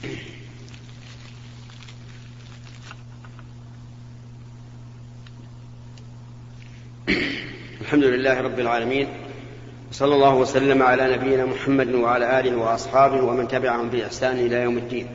الحمد 7.80 8.04
لله 8.04 8.40
رب 8.40 8.60
العالمين 8.60 9.08
صلى 9.92 10.14
الله 10.14 10.34
وسلم 10.34 10.82
على 10.82 11.16
نبينا 11.16 11.44
محمد 11.44 11.94
وعلى 11.94 12.40
آله 12.40 12.56
وأصحابه 12.56 13.22
ومن 13.22 13.48
تبعهم 13.48 13.88
بإحسان 13.90 14.38
إلى 14.38 14.56
يوم 14.56 14.78
الدين. 14.78 15.06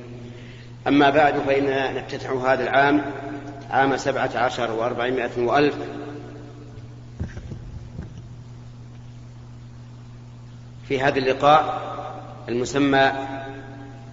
أما 0.88 1.10
بعد 1.10 1.40
فاننا 1.40 1.92
نفتتح 1.92 2.30
هذا 2.30 2.64
العام 2.64 3.12
عام 3.70 3.98
سبعة 3.98 4.32
عشر 4.36 4.72
وأربعمائة 4.72 5.38
وألف. 5.38 5.76
في 10.88 11.02
هذا 11.02 11.18
اللقاء 11.20 11.82
المسمى 12.50 13.12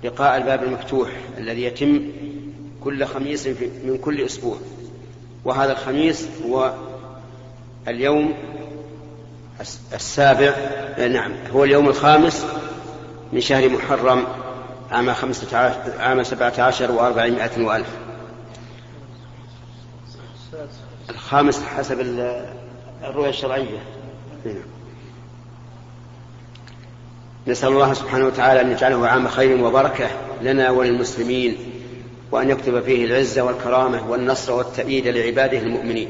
لقاء 0.04 0.36
الباب 0.36 0.62
المفتوح 0.62 1.10
الذي 1.38 1.62
يتم 1.64 2.02
كل 2.84 3.04
خميس 3.06 3.46
من 3.84 3.98
كل 4.02 4.20
أسبوع. 4.20 4.56
وهذا 5.44 5.72
الخميس 5.72 6.28
هو 6.46 6.74
اليوم 7.88 8.34
السابع 9.92 10.54
نعم 10.98 11.32
هو 11.54 11.64
اليوم 11.64 11.88
الخامس 11.88 12.46
من 13.32 13.40
شهر 13.40 13.68
محرم 13.68 14.24
عام 14.90 15.12
خمسة 15.12 15.58
عشر 15.58 15.92
عام 15.98 16.22
سبعة 16.22 16.60
عشر 16.60 16.92
وأربعمائة 16.92 17.64
وألف. 17.64 17.88
الخامس 21.10 21.62
حسب 21.62 22.00
الرؤية 23.02 23.30
الشرعية. 23.30 23.78
نعم. 24.44 24.81
نسأل 27.46 27.68
الله 27.68 27.92
سبحانه 27.92 28.26
وتعالى 28.26 28.60
أن 28.60 28.70
يجعله 28.70 29.06
عام 29.06 29.28
خير 29.28 29.64
وبركة 29.64 30.06
لنا 30.42 30.70
وللمسلمين 30.70 31.56
وأن 32.32 32.50
يكتب 32.50 32.80
فيه 32.80 33.04
العزة 33.04 33.42
والكرامة 33.42 34.10
والنصر 34.10 34.52
والتأييد 34.52 35.08
لعباده 35.08 35.58
المؤمنين. 35.58 36.08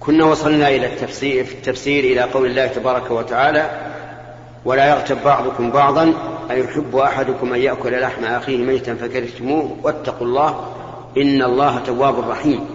كنا 0.00 0.24
وصلنا 0.24 0.68
إلى 0.68 0.86
التفسير 0.86 1.44
في 1.44 1.54
التفسير 1.54 2.04
إلى 2.04 2.20
قول 2.20 2.46
الله 2.46 2.66
تبارك 2.66 3.10
وتعالى 3.10 3.70
ولا 4.64 4.88
يغتب 4.88 5.24
بعضكم 5.24 5.70
بعضا 5.70 6.14
أيحب 6.50 6.96
أحدكم 6.96 7.52
أن 7.52 7.60
يأكل 7.60 8.00
لحم 8.00 8.24
أخيه 8.24 8.58
ميتا 8.58 8.94
فكرهتموه؟ 8.94 9.76
واتقوا 9.82 10.26
الله 10.26 10.74
إن 11.16 11.42
الله 11.42 11.78
تواب 11.78 12.30
رحيم. 12.30 12.66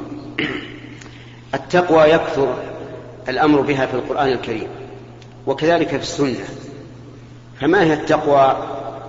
التقوى 1.55 2.03
يكثر 2.03 2.55
الأمر 3.29 3.61
بها 3.61 3.85
في 3.85 3.93
القرآن 3.93 4.27
الكريم. 4.27 4.67
وكذلك 5.47 5.87
في 5.87 5.95
السنة. 5.95 6.45
فما 7.61 7.83
هي 7.83 7.93
التقوى 7.93 8.57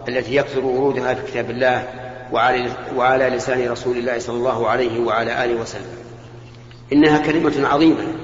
التي 0.08 0.36
يكثر 0.36 0.64
ورودها 0.64 1.14
في 1.14 1.26
كتاب 1.26 1.50
الله 1.50 1.88
وعلى, 2.32 2.70
وعلى 2.96 3.28
لسان 3.28 3.68
رسول 3.68 3.96
الله 3.96 4.18
صلى 4.18 4.36
الله 4.36 4.68
عليه 4.68 5.00
وعلى 5.00 5.44
آله 5.44 5.60
وسلم؟ 5.60 5.98
إنها 6.92 7.18
كلمة 7.18 7.68
عظيمة. 7.68 8.14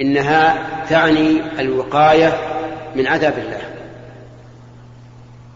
إنها 0.00 0.56
تعني 0.88 1.42
الوقاية 1.60 2.38
من 2.96 3.06
عذاب 3.06 3.38
الله. 3.38 3.60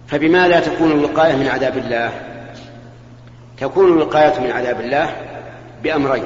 فبما 0.07 0.49
لا 0.49 0.61
تكون 0.61 0.93
الوقاية 0.93 1.37
من 1.37 1.49
عذاب 1.49 1.79
الله؟ 1.79 2.13
تكون 3.61 3.93
الوقاية 3.93 4.41
من 4.41 4.51
عذاب 4.51 4.81
الله 4.81 5.17
بأمرين. 5.83 6.25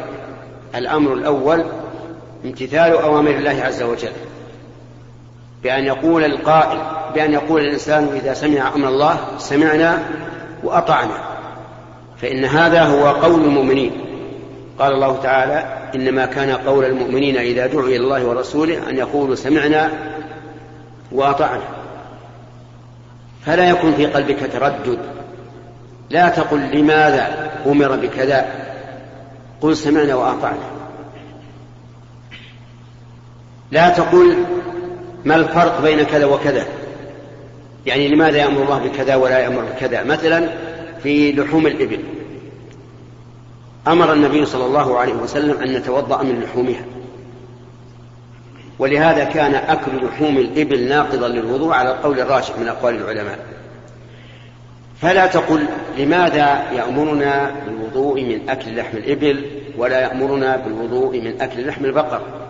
الأمر 0.75 1.15
الأول 1.15 1.65
امتثال 2.45 2.93
أوامر 2.93 3.31
الله 3.31 3.63
عز 3.63 3.83
وجل. 3.83 4.13
بأن 5.63 5.85
يقول 5.85 6.25
القائل 6.25 6.79
بأن 7.15 7.33
يقول 7.33 7.61
الإنسان 7.61 8.09
إذا 8.15 8.35
سمع 8.35 8.75
أمر 8.75 8.89
الله 8.89 9.21
سمعنا 9.39 10.03
وأطعنا. 10.63 11.19
فإن 12.17 12.45
هذا 12.45 12.83
هو 12.83 13.07
قول 13.07 13.45
المؤمنين. 13.45 13.93
قال 14.79 14.93
الله 14.93 15.23
تعالى 15.23 15.79
إنما 15.95 16.27
كان 16.27 16.51
قول 16.51 16.85
المؤمنين 16.85 17.37
إذا 17.37 17.67
دعوا 17.67 17.87
إلى 17.87 17.97
الله 17.97 18.27
ورسوله 18.27 18.89
أن 18.89 18.97
يقولوا 18.97 19.35
سمعنا 19.35 19.91
وأطعنا. 21.13 21.63
فلا 23.47 23.69
يكن 23.69 23.93
في 23.93 24.07
قلبك 24.07 24.53
تردد. 24.53 24.99
لا 26.11 26.29
تقل 26.29 26.61
لماذا 26.79 27.51
أمر 27.67 27.97
بكذا. 27.97 28.47
قل 29.61 29.77
سمعنا 29.77 30.15
وأطعنا. 30.15 30.73
لا 33.71 33.89
تقل 33.89 34.45
ما 35.25 35.37
الفرق 35.37 35.83
بين 35.83 36.03
كذا 36.03 36.27
وكذا؟ 36.27 36.67
يعني 37.87 38.09
لماذا 38.09 38.39
يأمر 38.39 38.63
الله 38.63 38.79
بكذا 38.79 39.15
ولا 39.15 39.39
يأمر 39.39 39.63
بكذا؟ 39.63 40.05
مثلا 40.05 40.49
في 41.03 41.33
لحوم 41.33 41.67
الإبل. 41.67 41.99
أمر 43.89 44.13
النبي 44.13 44.47
صلى 44.47 44.67
الله 44.67 44.99
عليه 44.99 45.15
وسلم 45.15 45.63
أن 45.63 45.73
نتوضأ 45.73 46.23
من 46.23 46.41
لحومها. 46.41 46.85
ولهذا 48.79 49.25
كان 49.25 49.55
أكل 49.55 50.07
لحوم 50.07 50.39
الإبل 50.39 50.89
ناقضا 50.89 51.29
للوضوء 51.29 51.73
على 51.73 51.91
القول 51.91 52.21
الراجح 52.21 52.59
من 52.59 52.69
أقوال 52.69 52.95
العلماء. 52.95 53.39
فلا 55.03 55.27
تقل 55.27 55.67
لماذا 55.99 56.73
يأمرنا 56.73 57.51
بالوضوء 57.67 58.23
من 58.23 58.49
أكل 58.49 58.77
لحم 58.77 58.97
الإبل 58.97 59.45
ولا 59.79 60.01
يأمرنا 60.01 60.57
بالوضوء 60.57 61.21
من 61.21 61.41
أكل 61.41 61.67
لحم 61.67 61.85
البقر؟ 61.85 62.42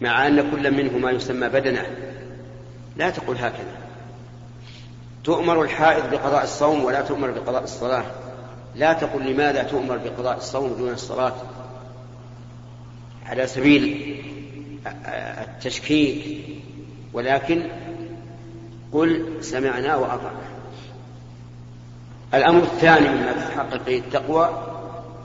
مع 0.00 0.26
أن 0.26 0.50
كل 0.50 0.70
منهما 0.70 1.10
يسمى 1.10 1.48
بدنة. 1.48 1.86
لا 2.96 3.10
تقل 3.10 3.36
هكذا. 3.36 3.76
تؤمر 5.24 5.62
الحائض 5.62 6.10
بقضاء 6.10 6.44
الصوم 6.44 6.84
ولا 6.84 7.02
تؤمر 7.02 7.30
بقضاء 7.30 7.62
الصلاة. 7.64 8.04
لا 8.74 8.92
تقل 8.92 9.32
لماذا 9.32 9.62
تؤمر 9.62 9.96
بقضاء 9.96 10.36
الصوم 10.36 10.74
دون 10.78 10.92
الصلاة. 10.92 11.34
على 13.26 13.46
سبيل 13.46 14.16
التشكيك. 15.48 16.44
ولكن 17.12 17.62
قل 18.92 19.36
سمعنا 19.40 19.96
وأطعنا. 19.96 20.46
الأمر 22.34 22.62
الثاني 22.62 23.08
مما 23.08 23.32
تتحقق 23.32 23.86
به 23.86 23.96
التقوى 23.98 24.62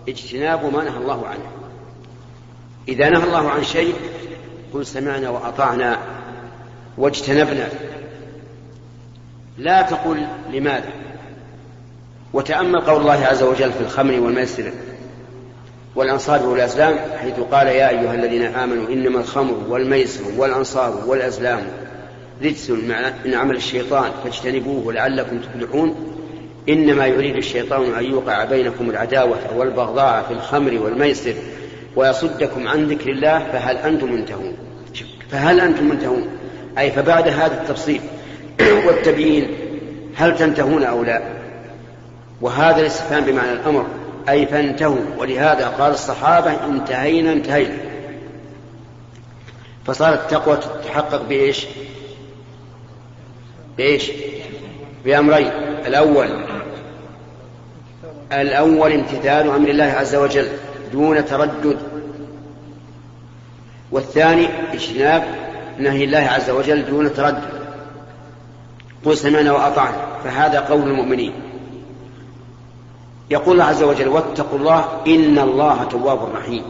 اجتناب 0.10 0.74
ما 0.74 0.84
نهى 0.84 0.98
الله 0.98 1.28
عنه. 1.28 1.52
إذا 2.88 3.10
نهى 3.10 3.24
الله 3.24 3.50
عن 3.50 3.64
شيء 3.64 3.96
قل 4.74 4.86
سمعنا 4.86 5.30
وأطعنا 5.30 5.98
واجتنبنا. 6.98 7.70
لا 9.58 9.82
تقل 9.82 10.28
لماذا؟ 10.54 10.90
وتأمل 12.34 12.82
قول 12.82 13.02
الله 13.02 13.26
عز 13.26 13.44
وجل 13.44 13.72
في 13.72 13.82
الخمر 13.82 14.20
والميسر 14.20 14.72
والأنصاب 15.96 16.46
والأزلام 16.46 16.96
حيث 17.18 17.40
قال 17.52 17.68
يا 17.68 17.90
أيها 17.90 18.14
الذين 18.14 18.44
آمنوا 18.44 18.88
إنما 18.90 19.20
الخمر 19.20 19.54
والميسر 19.70 20.24
والأنصاب 20.38 21.08
والأزلام 21.08 21.68
رجس 22.44 22.70
من 23.26 23.34
عمل 23.34 23.56
الشيطان 23.56 24.12
فاجتنبوه 24.24 24.94
لعلكم 24.94 25.40
تفلحون. 25.40 25.96
إنما 26.70 27.06
يريد 27.08 27.36
الشيطان 27.36 27.94
أن 27.94 28.04
يوقع 28.04 28.46
بينكم 28.46 28.90
العداوة 28.90 29.38
والبغضاء 29.56 30.26
في 30.28 30.34
الخمر 30.34 30.80
والميسر 30.82 31.34
ويصدكم 31.96 32.68
عن 32.68 32.86
ذكر 32.86 33.10
الله 33.10 33.40
فهل 33.40 33.78
أنتم 33.78 34.12
منتهون؟ 34.12 34.54
فهل 35.30 35.60
أنتم 35.60 35.84
منتهون؟ 35.84 36.28
أي 36.78 36.92
فبعد 36.92 37.28
هذا 37.28 37.62
التفصيل 37.62 38.02
والتبيين 38.86 39.48
هل 40.16 40.38
تنتهون 40.38 40.84
أو 40.84 41.04
لا؟ 41.04 41.22
وهذا 42.42 42.82
الاستفهام 42.82 43.24
بمعنى 43.24 43.54
الأمر 43.54 43.86
أي 44.30 44.46
فانتهوا 44.46 45.02
ولهذا 45.18 45.68
قال 45.68 45.92
الصحابة 45.92 46.66
انتهينا 46.66 47.32
انتهينا. 47.34 47.78
فصارت 49.86 50.20
التقوى 50.20 50.58
تتحقق 50.58 51.22
بإيش؟ 51.30 51.66
بإيش؟ 53.78 54.12
بأمرين. 55.06 55.48
الأول 55.88 56.28
الأول 58.32 58.92
امتثال 58.92 59.50
أمر 59.50 59.70
الله 59.70 59.84
عز 59.84 60.16
وجل. 60.16 60.48
دون 60.92 61.26
تردد. 61.26 61.78
والثاني 63.92 64.48
اجتناب 64.74 65.24
نهي 65.80 66.04
الله 66.04 66.18
عز 66.18 66.50
وجل 66.50 66.86
دون 66.86 67.14
تردد. 67.14 67.62
قل 69.06 69.18
سمعنا 69.18 69.52
وأطعنا. 69.52 69.98
فهذا 70.24 70.60
قول 70.60 70.82
المؤمنين. 70.82 71.34
يقول 73.30 73.54
الله 73.54 73.66
عز 73.66 73.84
وجل 73.84 74.08
واتقوا 74.08 74.60
الله 74.60 74.86
إن 75.08 75.40
الله 75.40 75.84
تواب 75.84 76.36
رحيم. 76.36 76.64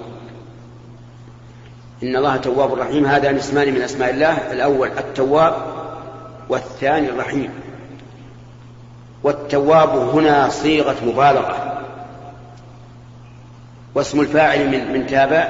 إن 2.03 2.15
الله 2.15 2.37
تواب 2.37 2.73
رحيم. 2.73 3.05
هذا 3.05 3.37
اسمان 3.37 3.73
من 3.73 3.81
أسماء 3.81 4.09
الله. 4.09 4.51
الأول 4.51 4.87
التواب 4.97 5.55
والثاني 6.49 7.09
الرحيم. 7.09 7.49
والتواب 9.23 9.89
هنا 9.89 10.49
صيغة 10.49 10.95
مبالغة. 11.05 11.60
واسم 13.95 14.21
الفاعل 14.21 14.69
من 14.69 14.93
من 14.93 15.07
تاب 15.07 15.49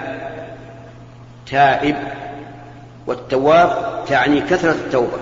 تائب. 1.52 1.96
والتواب 3.08 4.00
تعني 4.08 4.42
كثرة 4.42 4.72
التوبة. 4.72 5.18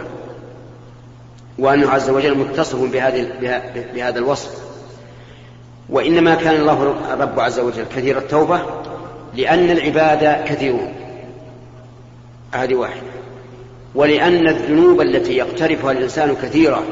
وأنه 1.59 1.89
عز 1.89 2.09
وجل 2.09 2.37
متصف 2.37 2.91
بهذه 2.91 3.27
بهذا 3.93 4.19
الوصف. 4.19 4.69
وإنما 5.89 6.35
كان 6.35 6.55
الله 6.55 6.95
الرب 7.13 7.39
عز 7.39 7.59
وجل 7.59 7.85
كثير 7.95 8.17
التوبة 8.17 8.61
لأن 9.35 9.69
العباد 9.69 10.45
كثيرون. 10.45 10.93
هذه 12.51 12.75
واحدة. 12.75 13.01
ولأن 13.95 14.47
الذنوب 14.47 15.01
التي 15.01 15.37
يقترفها 15.37 15.91
الإنسان 15.91 16.35
كثيرة. 16.35 16.83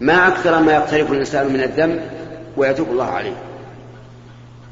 ما 0.00 0.28
أكثر 0.28 0.60
ما 0.60 0.72
يقترف 0.72 1.12
الإنسان 1.12 1.52
من 1.52 1.62
الذنب 1.62 2.00
ويتوب 2.56 2.90
الله 2.90 3.04
عليه. 3.04 3.47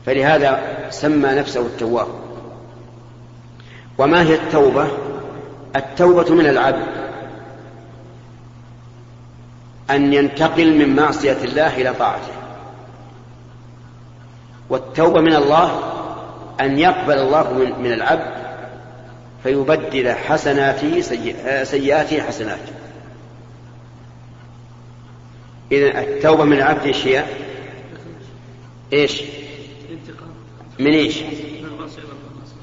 فلهذا 0.06 0.60
سمى 0.90 1.28
نفسه 1.28 1.60
التواب. 1.60 2.08
وما 3.98 4.22
هي 4.22 4.34
التوبة؟ 4.34 4.88
التوبة 5.76 6.34
من 6.34 6.46
العبد. 6.46 6.86
أن 9.90 10.12
ينتقل 10.12 10.78
من 10.78 10.96
معصية 10.96 11.44
الله 11.44 11.76
إلى 11.76 11.94
طاعته. 11.94 12.32
والتوبة 14.70 15.20
من 15.20 15.34
الله 15.34 15.92
أن 16.60 16.78
يقبل 16.78 17.18
الله 17.18 17.52
من 17.78 17.92
العبد 17.92 18.36
فيبدل 19.42 20.12
حسناته 20.12 21.00
سيئاته 21.64 22.22
حسنات 22.22 22.58
إذا 25.72 26.00
التوبة 26.00 26.44
من 26.44 26.56
العبد 26.56 26.86
إيش 26.86 27.06
هي؟ 27.06 27.24
من 30.78 30.92
إيش؟ 30.92 31.22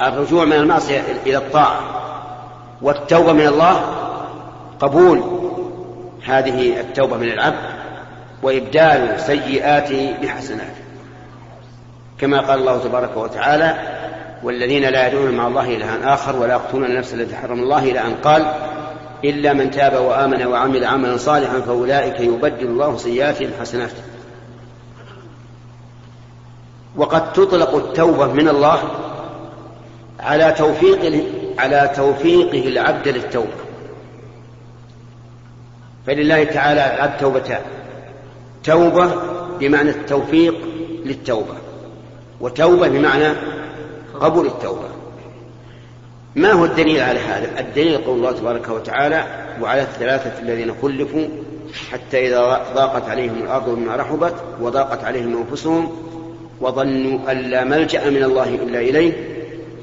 الرجوع 0.01 0.45
من 0.45 0.53
المعصية 0.53 1.03
إلى 1.25 1.37
الطاعة 1.37 1.79
والتوبة 2.81 3.33
من 3.33 3.47
الله 3.47 3.81
قبول. 4.79 5.23
هذه 6.25 6.79
التوبة 6.79 7.17
من 7.17 7.31
العبد 7.31 7.83
وإبدال 8.43 9.19
سيئاته 9.19 10.15
بحسنات 10.21 10.73
كما 12.19 12.39
قال 12.39 12.59
الله 12.59 12.79
تبارك 12.79 13.17
وتعالى 13.17 13.75
والذين 14.43 14.83
لا 14.83 15.07
يدعون 15.07 15.31
مع 15.31 15.47
الله 15.47 15.75
إلها 15.75 16.13
آخر 16.13 16.35
ولا 16.35 16.53
يقتلون 16.53 16.85
النفس 16.85 17.13
التي 17.13 17.35
حرم 17.35 17.59
الله 17.59 17.83
إلى 17.83 17.99
أن 17.99 18.15
قال 18.15 18.45
إلا 19.23 19.53
من 19.53 19.71
تاب 19.71 20.05
وآمن 20.05 20.45
وعمل 20.45 20.85
عملا 20.85 21.17
صالحا 21.17 21.59
فأولئك 21.59 22.19
يبدل 22.19 22.65
الله 22.65 22.97
سيئاتهم 22.97 23.49
حسنات 23.61 23.91
وقد 26.97 27.33
تطلق 27.33 27.75
التوبة 27.75 28.33
من 28.33 28.49
الله 28.49 28.79
على 30.19 30.51
توفيق 30.57 31.25
على 31.59 31.91
توفيقه 31.95 32.67
العبد 32.67 33.07
للتوبة. 33.07 33.63
فلله 36.07 36.43
تعالى 36.43 36.95
العبد 36.95 37.17
توبتان. 37.17 37.61
توبة 38.63 39.11
بمعنى 39.59 39.89
التوفيق 39.89 40.55
للتوبة 41.05 41.53
وتوبة 42.41 42.87
بمعنى 42.87 43.33
قبول 44.19 44.45
التوبة. 44.45 44.87
ما 46.35 46.51
هو 46.51 46.65
الدليل 46.65 47.01
على 47.01 47.19
هذا؟ 47.19 47.59
الدليل 47.59 47.97
قول 47.97 48.17
الله 48.17 48.31
تبارك 48.31 48.69
وتعالى 48.69 49.23
وعلى 49.61 49.81
الثلاثة 49.81 50.39
الذين 50.41 50.75
خلفوا 50.81 51.27
حتى 51.91 52.27
إذا 52.27 52.65
ضاقت 52.75 53.09
عليهم 53.09 53.35
الأرض 53.43 53.69
بما 53.69 53.95
رحبت 53.95 54.33
وضاقت 54.61 55.03
عليهم 55.03 55.37
أنفسهم 55.37 55.91
وظنوا 56.61 57.31
أن 57.31 57.37
لا 57.37 57.63
ملجأ 57.63 58.09
من 58.09 58.23
الله 58.23 58.49
إلا 58.49 58.79
إليه 58.79 59.13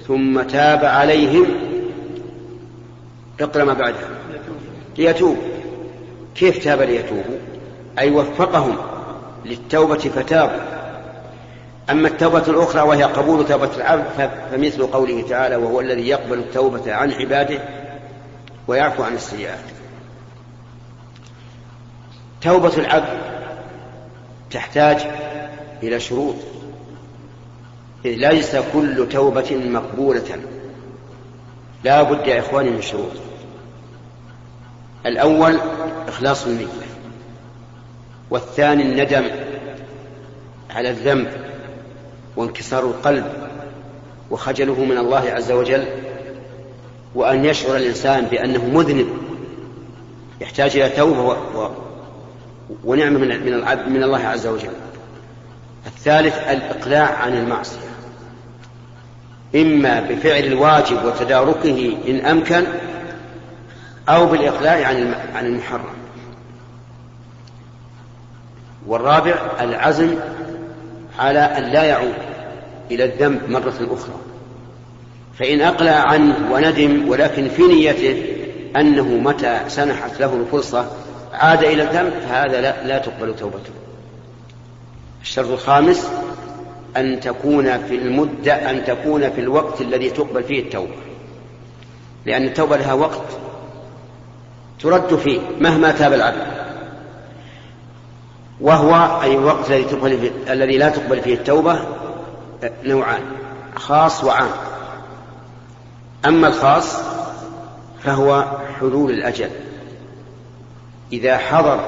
ثم 0.09 0.43
تاب 0.43 0.85
عليهم. 0.85 1.47
اقرأ 3.41 3.65
ما 3.65 3.73
بعدها. 3.73 4.09
ليتوب. 4.99 5.37
كيف 6.35 6.65
تاب 6.65 6.81
ليتوبوا 6.81 7.39
أي 7.99 8.11
وفقهم 8.11 8.77
للتوبة 9.45 9.99
فتابوا 9.99 10.61
أما 11.91 12.09
التوبة 12.09 12.43
الأخرى 12.49 12.83
وهي 12.83 13.03
قبول 13.03 13.47
توبة 13.47 13.71
العبد 13.77 14.05
فمثل 14.51 14.87
قوله 14.87 15.25
تعالى 15.29 15.57
وهو 15.57 15.81
الذي 15.81 16.09
يقبل 16.09 16.39
التوبة 16.39 16.95
عن 16.95 17.13
عباده 17.13 17.59
ويعفو 18.69 19.03
عن 19.03 19.15
السيئات. 19.15 19.59
توبة 22.43 22.73
العبد 22.79 23.21
تحتاج 24.51 25.07
إلى 25.83 26.01
شروط. 26.01 26.35
ليس 28.05 28.57
كل 28.73 29.09
توبة 29.09 29.57
مقبولة. 29.57 30.37
لا 31.85 32.03
بد 32.03 32.27
يا 32.27 32.39
إخواني 32.41 32.71
من 32.71 32.83
شروط. 32.83 33.13
الأول 35.07 35.59
إخلاص 36.09 36.47
النية 36.47 36.67
والثاني 38.31 38.83
الندم 38.83 39.31
على 40.71 40.91
الذنب 40.91 41.31
وانكسار 42.37 42.85
القلب 42.85 43.33
وخجله 44.31 44.85
من 44.85 44.99
الله 44.99 45.31
عز 45.31 45.53
وجل 45.53 45.85
وأن 47.15 47.45
يشعر 47.45 47.77
الإنسان 47.77 48.25
بأنه 48.25 48.65
مذنب 48.65 49.09
يحتاج 50.41 50.77
إلى 50.77 50.89
توبة 50.89 51.21
و... 51.21 51.33
و... 51.33 51.71
ونعمة 52.85 53.19
من 53.19 53.29
من 53.29 53.55
العبد 53.55 53.89
من 53.89 54.03
الله 54.03 54.19
عز 54.19 54.47
وجل. 54.47 54.71
الثالث 55.87 56.37
الإقلاع 56.37 57.15
عن 57.15 57.37
المعصية. 57.37 57.90
إما 59.57 60.01
بفعل 60.01 60.45
الواجب 60.45 61.05
وتداركه 61.05 61.97
إن 62.09 62.27
أمكن 62.27 62.65
أو 64.09 64.27
بالإقلاع 64.27 64.87
عن 65.35 65.47
المحرم. 65.47 66.01
والرابع 68.87 69.35
العزم 69.61 70.15
على 71.19 71.39
أن 71.39 71.63
لا 71.63 71.85
يعود 71.85 72.15
إلى 72.91 73.05
الذنب 73.05 73.51
مرة 73.51 73.89
أخرى 73.91 74.15
فإن 75.39 75.61
أقلع 75.61 75.93
عنه 75.93 76.53
وندم 76.53 77.09
ولكن 77.09 77.49
في 77.49 77.63
نيته 77.63 78.25
أنه 78.77 79.05
متى 79.05 79.61
سنحت 79.69 80.21
له 80.21 80.35
الفرصة 80.35 80.91
عاد 81.33 81.65
إلى 81.65 81.83
الذنب 81.83 82.13
فهذا 82.29 82.61
لا, 82.61 82.87
لا 82.87 82.99
تقبل 82.99 83.37
توبته 83.37 83.73
الشرط 85.23 85.49
الخامس 85.51 86.11
أن 86.97 87.21
تكون 87.21 87.79
في 87.79 87.95
المدة 87.95 88.71
أن 88.71 88.85
تكون 88.85 89.31
في 89.31 89.41
الوقت 89.41 89.81
الذي 89.81 90.11
تقبل 90.11 90.43
فيه 90.43 90.61
التوبة. 90.61 90.95
لأن 92.27 92.45
التوبة 92.45 92.77
لها 92.77 92.93
وقت 92.93 93.23
ترد 94.81 95.15
فيه 95.17 95.41
مهما 95.61 95.91
تاب 95.91 96.13
العبد. 96.13 96.47
وهو 98.61 99.23
أي 99.23 99.35
الوقت 99.35 99.71
الذي 99.71 99.85
تقبل 99.85 100.19
فيه 100.19 100.53
الذي 100.53 100.79
لا 100.79 100.89
تقبل 100.89 101.21
فيه 101.21 101.35
التوبة 101.35 101.81
نوعان 102.85 103.23
خاص 103.77 104.25
وعام. 104.25 104.51
أما 106.27 106.49
الخاص 106.49 106.97
فهو 108.05 108.45
حلول 108.81 109.11
الأجل. 109.11 109.51
إذا 111.13 111.37
حضر 111.37 111.81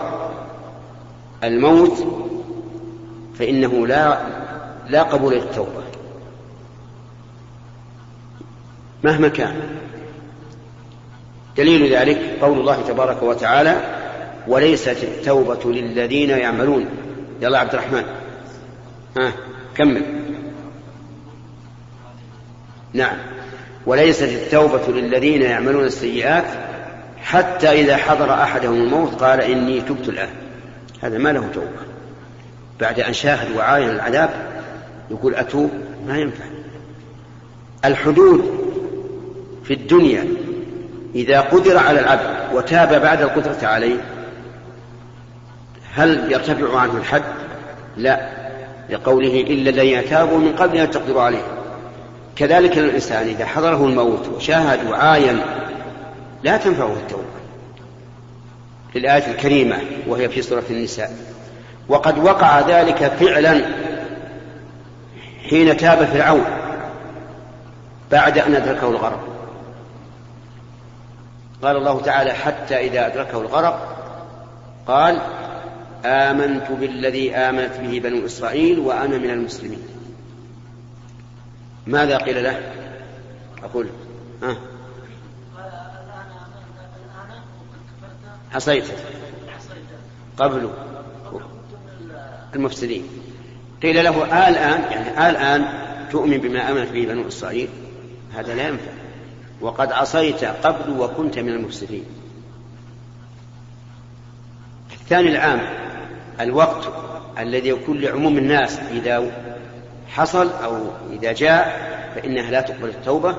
الموت 1.44 2.06
فإنه 3.38 3.86
لا 3.86 4.18
لا 4.88 5.02
قبول 5.02 5.34
للتوبة. 5.34 5.82
مهما 9.04 9.28
كان. 9.28 9.56
دليل 11.56 11.94
ذلك 11.94 12.38
قول 12.40 12.58
الله 12.58 12.82
تبارك 12.88 13.22
وتعالى 13.22 13.76
وليست 14.48 14.96
التوبة 15.02 15.72
للذين 15.72 16.30
يعملون. 16.30 16.86
يلا 17.40 17.58
عبد 17.58 17.74
الرحمن. 17.74 18.04
ها 19.16 19.26
آه. 19.26 19.32
كمل. 19.76 20.02
نعم. 22.92 23.16
وليست 23.86 24.22
التوبة 24.22 24.88
للذين 24.88 25.42
يعملون 25.42 25.84
السيئات 25.84 26.44
حتى 27.22 27.68
إذا 27.68 27.96
حضر 27.96 28.32
أحدهم 28.32 28.74
الموت 28.74 29.14
قال 29.14 29.40
إني 29.40 29.80
تبت 29.80 30.08
الآن. 30.08 30.30
هذا 31.00 31.18
ما 31.18 31.32
له 31.32 31.48
توبة. 31.54 31.92
بعد 32.80 33.00
أن 33.00 33.12
شاهد 33.12 33.56
وعاين 33.56 33.90
العذاب 33.90 34.51
يقول 35.10 35.34
أتوب؟ 35.34 35.70
ما 36.06 36.18
ينفع. 36.18 36.44
الحدود 37.84 38.62
في 39.64 39.74
الدنيا 39.74 40.26
إذا 41.14 41.40
قدر 41.40 41.78
على 41.78 42.00
العبد 42.00 42.54
وتاب 42.54 43.02
بعد 43.02 43.22
القدرة 43.22 43.58
عليه 43.62 43.96
هل 45.94 46.32
يرتفع 46.32 46.78
عنه 46.78 46.96
الحد؟ 46.96 47.22
لا 47.96 48.30
لقوله 48.90 49.40
إلا 49.40 49.70
الذين 49.70 50.04
تابوا 50.10 50.38
من 50.38 50.52
قبل 50.52 50.76
أن 50.76 50.90
تقدروا 50.90 51.22
عليه. 51.22 51.42
كذلك 52.36 52.78
الإنسان 52.78 53.28
إذا 53.28 53.46
حضره 53.46 53.86
الموت 53.86 54.28
وشاهد 54.28 54.90
وعاين 54.90 55.40
لا 56.42 56.56
تنفعه 56.56 56.92
التوبة. 56.92 57.22
للآية 58.94 59.30
الكريمة 59.30 59.76
وهي 60.08 60.28
في 60.28 60.42
سورة 60.42 60.64
النساء. 60.70 61.12
وقد 61.88 62.18
وقع 62.18 62.60
ذلك 62.60 63.12
فعلا 63.20 63.64
حين 65.50 65.76
تاب 65.76 66.04
فرعون 66.04 66.44
بعد 68.10 68.38
أن 68.38 68.54
أدركه 68.54 68.88
الغرق. 68.88 69.28
قال 71.62 71.76
الله 71.76 72.00
تعالى 72.00 72.32
حتى 72.32 72.76
إذا 72.76 73.06
أدركه 73.06 73.40
الغرق 73.40 73.98
قال 74.86 75.18
آمنت 76.04 76.70
بالذي 76.70 77.36
آمنت 77.36 77.76
به 77.80 77.98
بنو 77.98 78.26
إسرائيل 78.26 78.78
وأنا 78.78 79.18
من 79.18 79.30
المسلمين. 79.30 79.82
ماذا 81.86 82.16
قيل 82.16 82.44
له؟ 82.44 82.72
أقول 83.64 83.88
ها؟ 84.42 84.56
عصيت 88.54 88.84
قبل. 90.38 90.70
المفسدين. 92.54 93.21
قيل 93.82 94.04
له 94.04 94.24
آه 94.24 94.48
الآن 94.48 94.92
يعني 94.92 95.18
آه 95.18 95.30
الآن 95.30 95.64
تؤمن 96.10 96.38
بما 96.38 96.70
آمنت 96.70 96.90
به 96.90 97.04
بنو 97.04 97.28
إسرائيل. 97.28 97.68
هذا 98.34 98.54
لا 98.54 98.68
ينفع. 98.68 98.92
وقد 99.60 99.92
عصيت 99.92 100.44
قبل 100.44 101.00
وكنت 101.00 101.38
من 101.38 101.48
المفسدين. 101.48 102.04
الثاني 104.92 105.28
العام 105.28 105.60
الوقت 106.40 106.88
الذي 107.38 107.68
يكون 107.68 108.00
لعموم 108.00 108.38
الناس 108.38 108.78
إذا 108.78 109.30
حصل 110.08 110.50
أو 110.64 110.78
إذا 111.12 111.32
جاء 111.32 111.92
فإنها 112.14 112.50
لا 112.50 112.60
تقبل 112.60 112.88
التوبة 112.88 113.36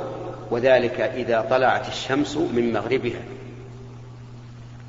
وذلك 0.51 1.01
إذا 1.01 1.41
طلعت 1.50 1.88
الشمس 1.88 2.38
من 2.38 2.73
مغربها. 2.73 3.21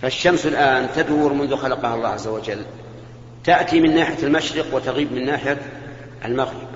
فالشمس 0.02 0.46
الآن 0.46 0.88
تدور 0.96 1.32
منذ 1.32 1.56
خلقها 1.56 1.94
الله 1.94 2.08
عز 2.08 2.26
وجل. 2.26 2.64
تأتي 3.44 3.80
من 3.80 3.94
ناحية 3.94 4.26
المشرق 4.26 4.74
وتغيب 4.74 5.12
من 5.12 5.26
ناحية 5.26 5.58
المغرب. 6.24 6.68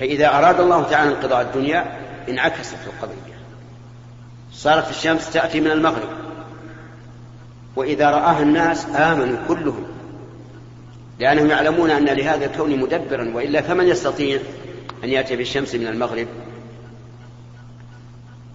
فإذا 0.00 0.28
أراد 0.28 0.60
الله 0.60 0.82
تعالى 0.82 1.10
انقضاء 1.10 1.42
الدنيا 1.42 1.98
انعكست 2.28 2.76
القضية. 2.86 3.34
صارت 4.52 4.90
الشمس 4.90 5.32
تأتي 5.32 5.60
من 5.60 5.70
المغرب. 5.70 6.08
وإذا 7.76 8.10
رآها 8.10 8.42
الناس 8.42 8.86
آمنوا 8.96 9.38
كلهم. 9.48 9.84
لأنهم 11.18 11.50
يعلمون 11.50 11.90
أن 11.90 12.04
لهذا 12.04 12.46
الكون 12.46 12.78
مدبرا 12.78 13.32
وإلا 13.34 13.60
فمن 13.60 13.88
يستطيع 13.88 14.40
أن 15.04 15.08
يأتي 15.08 15.36
بالشمس 15.36 15.74
من 15.74 15.86
المغرب؟ 15.86 16.26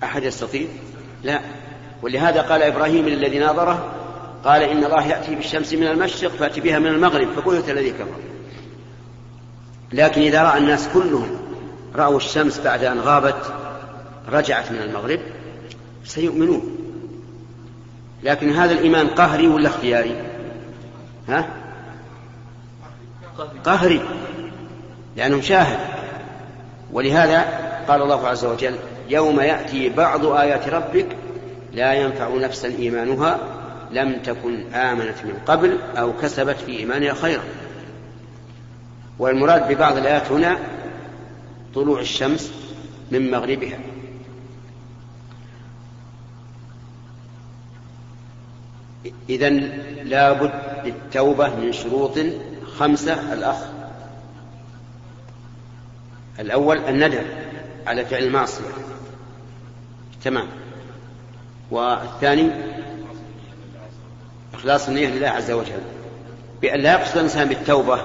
أحد 0.03 0.23
يستطيع؟ 0.23 0.67
لا. 1.23 1.39
ولهذا 2.01 2.41
قال 2.41 2.63
إبراهيم 2.63 3.09
للذي 3.09 3.39
ناظره 3.39 3.94
قال 4.45 4.63
إن 4.63 4.83
الله 4.83 5.07
يأتي 5.07 5.35
بالشمس 5.35 5.73
من 5.73 5.87
المشرق 5.87 6.31
فأتي 6.31 6.61
بها 6.61 6.79
من 6.79 6.87
المغرب 6.87 7.27
فبهت 7.27 7.69
الذي 7.69 7.91
كفر. 7.91 8.19
لكن 9.93 10.21
إذا 10.21 10.43
رأى 10.43 10.57
الناس 10.57 10.87
كلهم 10.93 11.37
رأوا 11.95 12.17
الشمس 12.17 12.59
بعد 12.59 12.83
أن 12.83 12.99
غابت 12.99 13.53
رجعت 14.31 14.71
من 14.71 14.77
المغرب 14.77 15.19
سيؤمنون. 16.05 16.77
لكن 18.23 18.51
هذا 18.51 18.73
الإيمان 18.73 19.07
قهري 19.07 19.47
ولا 19.47 19.67
اختياري؟ 19.67 20.15
ها؟ 21.29 21.49
قهري 23.63 24.01
لأنه 25.15 25.41
شاهد. 25.41 25.79
ولهذا 26.93 27.45
قال 27.87 28.01
الله 28.01 28.27
عز 28.27 28.45
وجل 28.45 28.75
يوم 29.09 29.39
يأتي 29.39 29.89
بعض 29.89 30.25
آيات 30.25 30.69
ربك 30.69 31.07
لا 31.73 31.93
ينفع 31.93 32.35
نفسا 32.35 32.67
إيمانها 32.67 33.54
لم 33.95 34.19
تكن 34.23 34.73
آمنت 34.73 35.25
من 35.25 35.39
قبل 35.45 35.79
أو 35.97 36.13
كسبت 36.13 36.55
في 36.55 36.79
إيمانها 36.79 37.13
خيرا. 37.13 37.43
والمراد 39.19 39.73
ببعض 39.73 39.97
الآيات 39.97 40.31
هنا 40.31 40.57
طلوع 41.75 41.99
الشمس 41.99 42.51
من 43.11 43.31
مغربها. 43.31 43.79
إذا 49.29 49.49
لابد 50.03 50.51
للتوبة 50.85 51.55
من 51.55 51.71
شروط 51.71 52.19
خمسة. 52.77 53.33
الأخ 53.33 53.57
الأول 56.39 56.77
الندم 56.77 57.23
على 57.87 58.05
فعل 58.05 58.23
المعصية. 58.23 58.65
تمام. 60.23 60.47
والثاني 61.71 62.74
إخلاص 64.55 64.87
النية 64.87 65.07
لله 65.07 65.27
عز 65.27 65.51
وجل. 65.51 65.81
بأن 66.61 66.79
لا 66.79 66.91
يقصد 66.91 67.17
الإنسان 67.17 67.47
بالتوبة 67.47 68.01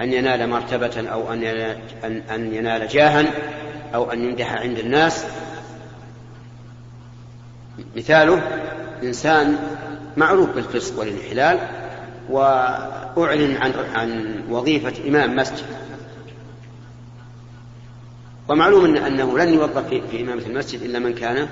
أن 0.00 0.12
ينال 0.12 0.48
مرتبة 0.50 1.08
أو 1.08 1.32
أن 1.32 1.42
ينال, 1.42 1.78
أن 2.04 2.54
ينال 2.54 2.88
جاها 2.88 3.24
أو 3.94 4.12
أن 4.12 4.24
يمدح 4.24 4.52
عند 4.52 4.78
الناس. 4.78 5.24
مثاله 7.96 8.42
إنسان 9.02 9.58
معروف 10.16 10.50
بالفسق 10.50 10.98
والانحلال 10.98 11.58
وأعلن 12.30 13.56
عن 13.56 13.72
عن 13.94 14.40
وظيفة 14.50 15.08
إمام 15.08 15.36
مسجد. 15.36 15.66
ومعلوم 18.48 18.96
أنه 18.96 19.38
لن 19.38 19.54
يوظف 19.54 19.88
في 19.88 20.22
إمامة 20.22 20.42
المسجد 20.46 20.82
إلا 20.82 20.98
من 20.98 21.14
كان 21.14 21.48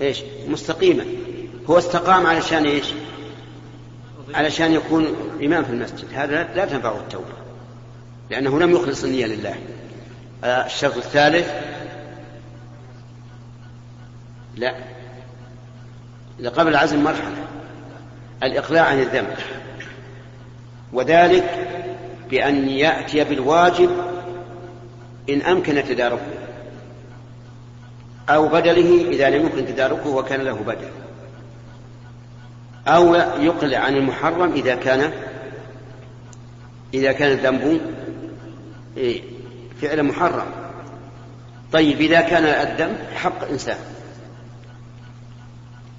إيش؟ 0.00 0.22
مستقيما. 0.48 1.04
هو 1.70 1.78
استقام 1.78 2.26
علشان 2.26 2.64
إيش؟ 2.64 2.86
علشان 4.34 4.72
يكون 4.72 5.06
إمام 5.44 5.64
في 5.64 5.70
المسجد. 5.70 6.14
هذا 6.14 6.54
لا 6.54 6.64
تنفعه 6.64 7.00
التوبة 7.00 7.32
لأنه 8.30 8.60
لم 8.60 8.70
يخلص 8.70 9.04
النية 9.04 9.26
لله. 9.26 9.54
آه، 10.44 10.66
الشرط 10.66 10.96
الثالث 10.96 11.52
لا. 14.56 14.74
قبل 16.48 16.68
العزم 16.68 17.04
مرحلة. 17.04 17.46
الإقلاع 18.42 18.84
عن 18.84 19.00
الذنب. 19.00 19.36
وذلك 20.92 21.68
بأن 22.30 22.68
يأتي 22.68 23.24
بالواجب 23.24 23.90
إن 25.30 25.42
أمكن 25.42 25.84
تداركه 25.84 26.42
أو 28.28 28.48
بدله 28.48 29.08
إذا 29.10 29.30
لم 29.30 29.40
يمكن 29.40 29.66
تداركه 29.66 30.08
وكان 30.08 30.40
له 30.40 30.54
بدل. 30.54 30.90
أو 32.88 33.14
يقلع 33.40 33.78
عن 33.78 33.96
المحرم 33.96 34.52
إذا 34.52 34.74
كان 34.74 35.12
إذا 36.94 37.12
كان 37.12 37.32
الذنب 37.32 37.80
إيه، 38.96 39.22
فعل 39.82 40.02
محرم. 40.02 40.46
طيب 41.72 42.00
إذا 42.00 42.20
كان 42.20 42.44
الذنب 42.44 42.98
حق 43.14 43.48
إنسان. 43.48 43.78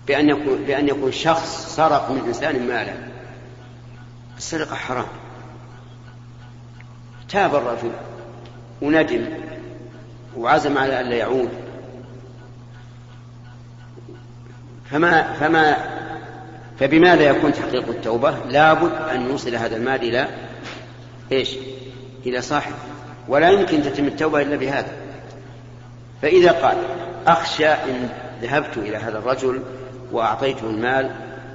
بأن 0.08 0.30
يكون 0.30 0.64
بأن 0.68 0.88
يكون 0.88 1.12
شخص 1.12 1.76
سرق 1.76 2.12
من 2.12 2.24
إنسان 2.28 2.68
مالا. 2.68 2.94
السرقة 4.38 4.76
حرام. 4.76 5.08
تاب 7.30 7.56
الرجل 7.56 7.92
وندم 8.82 9.26
وعزم 10.38 10.78
على 10.78 11.02
ألا 11.02 11.16
يعود. 11.16 11.50
فما 14.92 15.34
فما 15.34 15.93
فبماذا 16.80 17.24
يكون 17.24 17.54
تحقيق 17.54 17.90
التوبة؟ 17.90 18.36
لابد 18.50 18.92
أن 19.12 19.30
يوصل 19.30 19.56
هذا 19.56 19.76
المال 19.76 20.02
إلى 20.02 20.28
إيش؟ 21.32 21.56
إلى 22.26 22.42
صاحبه 22.42 22.76
ولا 23.28 23.50
يمكن 23.50 23.84
تتم 23.84 24.06
التوبة 24.06 24.42
إلا 24.42 24.56
بهذا 24.56 24.92
فإذا 26.22 26.52
قال 26.52 26.78
أخشى 27.28 27.68
إن 27.68 28.10
ذهبت 28.42 28.78
إلى 28.78 28.98
هذا 28.98 29.18
الرجل 29.18 29.62
وأعطيته 30.12 30.70
المال 30.70 31.12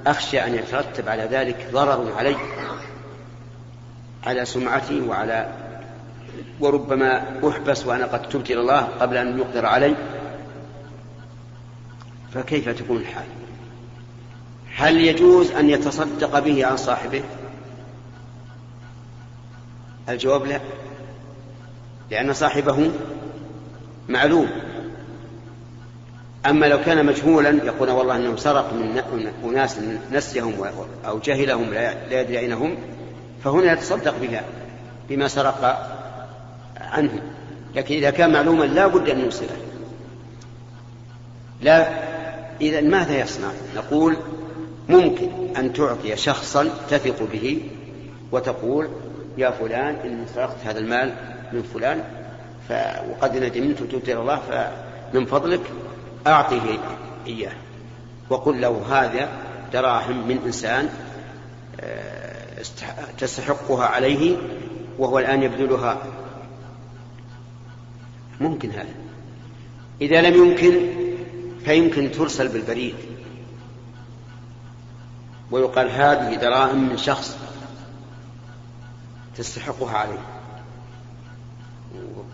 أخشى 0.07 0.45
أن 0.45 0.55
يترتب 0.55 1.09
على 1.09 1.23
ذلك 1.23 1.69
ضرر 1.73 2.13
علي 2.19 2.37
على 4.27 4.45
سمعتي 4.45 5.01
وعلى 5.01 5.49
وربما 6.61 7.23
أحبس 7.49 7.87
وأنا 7.87 8.07
قد 8.07 8.29
تبت 8.29 8.51
إلى 8.51 8.61
الله 8.61 8.81
قبل 8.81 9.17
أن 9.17 9.39
يقدر 9.39 9.67
علي 9.67 9.95
فكيف 12.35 12.69
تكون 12.69 12.97
الحال 12.97 13.25
هل 14.79 15.01
يجوز 15.01 15.51
أن 15.51 15.71
يتصدق 15.71 16.39
به 16.39 16.67
عن 16.67 16.77
صاحبه؟ 16.77 17.23
الجواب 20.09 20.47
لا. 20.47 20.61
لأن 22.11 22.33
صاحبه 22.33 22.91
معلوم. 24.09 24.49
أما 26.47 26.67
لو 26.67 26.81
كان 26.81 27.07
مجهولا 27.07 27.51
يقول 27.51 27.91
والله 27.91 28.17
أنهم 28.17 28.37
سرق 28.37 28.73
من 28.73 29.33
أناس 29.45 29.79
نسيهم 30.13 30.55
أو 31.07 31.19
جهلهم 31.19 31.75
لا 31.75 32.21
يدري 32.21 32.39
أين 32.39 32.53
هم 32.53 32.77
فهنا 33.45 33.73
يتصدق 33.73 34.15
بها 34.21 34.45
بما 35.09 35.29
سرق 35.29 35.89
عنه. 36.77 37.23
لكن 37.75 37.95
إذا 37.95 38.11
كان 38.11 38.33
معلوما 38.33 38.65
لا 38.65 38.87
بد 38.87 39.09
أن 39.09 39.21
يوصله 39.21 39.57
لا 41.63 41.89
إذا 42.61 42.81
ماذا 42.81 43.21
يصنع؟ 43.21 43.51
نقول 43.77 44.17
ممكن 44.89 45.29
أن 45.57 45.73
تعطي 45.73 46.17
شخصا 46.17 46.71
تثق 46.91 47.29
به 47.33 47.61
وتقول 48.33 48.89
يا 49.39 49.51
فلان 49.51 49.95
إن 50.05 50.27
سرقت 50.35 50.57
هذا 50.65 50.79
المال 50.79 51.15
من 51.53 51.63
فلان 51.63 52.05
ف... 52.69 52.73
وقد 53.11 53.37
ندمت 53.37 53.83
وتبت 53.83 54.09
إلى 54.09 54.21
الله 54.21 54.41
فمن 55.13 55.25
فضلك 55.25 55.61
أعطه 56.27 56.79
إياه. 57.27 57.53
وقل 58.31 58.61
له 58.61 58.83
هذا 58.91 59.29
دراهم 59.73 60.29
من 60.29 60.39
إنسان 60.47 60.89
آه، 61.81 62.63
تستحقها 63.19 63.87
عليه 63.87 64.37
وهو 64.99 65.19
الآن 65.19 65.43
يبذلها. 65.43 66.03
ممكن 68.41 68.71
هذا. 68.71 68.95
إذا 70.01 70.23
لم 70.23 70.35
يمكن 70.35 70.81
فيمكن 71.65 72.11
ترسل 72.11 72.49
بالبريد. 72.49 72.95
ويقال 75.51 75.91
هذه 75.91 76.35
دراهم 76.35 76.89
من 76.89 76.97
شخص 76.97 77.39
تستحقها 79.37 79.99
عليه. 79.99 80.19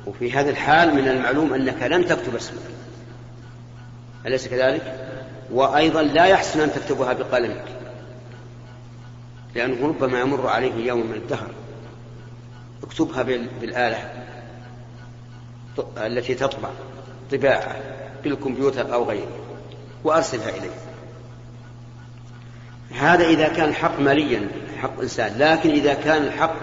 وفي 0.07 0.33
هذا 0.33 0.51
الحال 0.51 0.95
من 0.95 1.09
المعلوم 1.09 1.55
أنك 1.55 1.83
لن 1.83 2.07
تكتب 2.07 2.37
اسمك. 2.37 2.63
أليس 4.27 4.49
كذلك؟ 4.49 5.11
وأيضا 5.51 6.03
لا 6.03 6.25
يحسن 6.25 6.61
أن 6.61 6.73
تكتبها 6.73 7.13
بقلمك. 7.13 7.65
لأنه 9.55 9.87
ربما 9.87 10.21
يمر 10.21 10.47
عليه 10.47 10.87
يوم 10.87 11.07
من 11.07 11.15
الدهر. 11.15 11.51
اكتبها 12.83 13.23
بالآلة 13.61 14.25
التي 15.97 16.35
تطبع 16.35 16.69
طباعة 17.33 17.77
بالكمبيوتر 18.25 18.95
أو 18.95 19.05
غيره 19.05 19.39
وأرسلها 20.05 20.49
إليه. 20.49 20.94
هذا 22.99 23.27
إذا 23.27 23.49
كان 23.49 23.69
الحق 23.69 24.01
ماليا 24.01 24.49
حق 24.83 25.01
إنسان 25.01 25.39
لكن 25.39 25.71
إذا 25.71 25.95
كان 25.95 26.23
الحق 26.23 26.55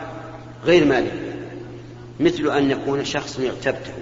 غير 0.66 0.86
مالي 0.86 1.12
مثل 2.20 2.58
أن 2.58 2.72
يكون 2.72 3.06
شخص 3.06 3.40
اغتبته 3.40 3.94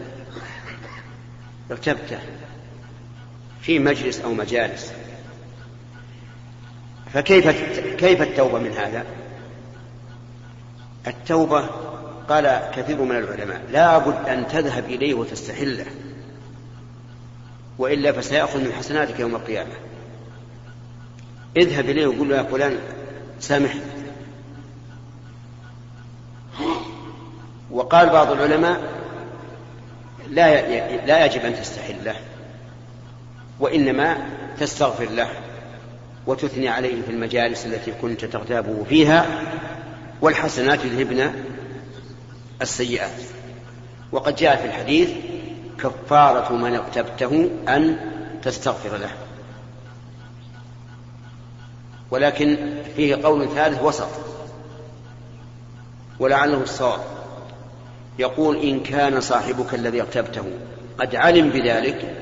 اغتبته 1.71 2.19
في 3.61 3.79
مجلس 3.79 4.19
أو 4.19 4.33
مجالس 4.33 4.93
فكيف 7.13 7.47
كيف 7.95 8.21
التوبة 8.21 8.59
من 8.59 8.71
هذا؟ 8.71 9.05
التوبة 11.07 11.69
قال 12.29 12.69
كثير 12.75 13.01
من 13.01 13.15
العلماء 13.15 13.61
لا 13.71 13.97
بد 13.97 14.29
أن 14.29 14.47
تذهب 14.47 14.85
إليه 14.85 15.13
وتستحله 15.13 15.85
وإلا 17.77 18.11
فسيأخذ 18.11 18.59
من 18.59 18.73
حسناتك 18.73 19.19
يوم 19.19 19.35
القيامة 19.35 19.88
اذهب 21.59 21.89
إليه 21.89 22.07
وقل 22.07 22.29
له 22.29 22.37
يا 22.37 22.43
فلان 22.43 22.77
سامحني. 23.39 23.81
وقال 27.71 28.09
بعض 28.09 28.31
العلماء 28.31 28.81
لا 30.29 31.05
لا 31.05 31.25
يجب 31.25 31.45
أن 31.45 31.55
تستحله 31.55 32.15
وإنما 33.59 34.17
تستغفر 34.59 35.09
له 35.09 35.29
وتثني 36.27 36.69
عليه 36.69 37.01
في 37.01 37.11
المجالس 37.11 37.65
التي 37.65 37.91
كنت 37.91 38.25
تغتابه 38.25 38.83
فيها 38.83 39.25
والحسنات 40.21 40.85
يذهبن 40.85 41.33
السيئات. 42.61 43.21
وقد 44.11 44.35
جاء 44.35 44.55
في 44.55 44.65
الحديث 44.65 45.09
كفارة 45.79 46.53
من 46.53 46.75
اغتبته 46.75 47.49
أن 47.67 47.97
تستغفر 48.43 48.97
له. 48.97 49.11
ولكن 52.11 52.57
فيه 52.95 53.15
قول 53.15 53.49
ثالث 53.49 53.83
وسط. 53.83 54.09
ولعله 56.19 56.63
الصواب. 56.63 56.99
يقول 58.19 58.57
إن 58.57 58.79
كان 58.79 59.21
صاحبك 59.21 59.73
الذي 59.73 60.01
اغتبته 60.01 60.43
قد 60.99 61.15
علم 61.15 61.49
بذلك 61.49 62.15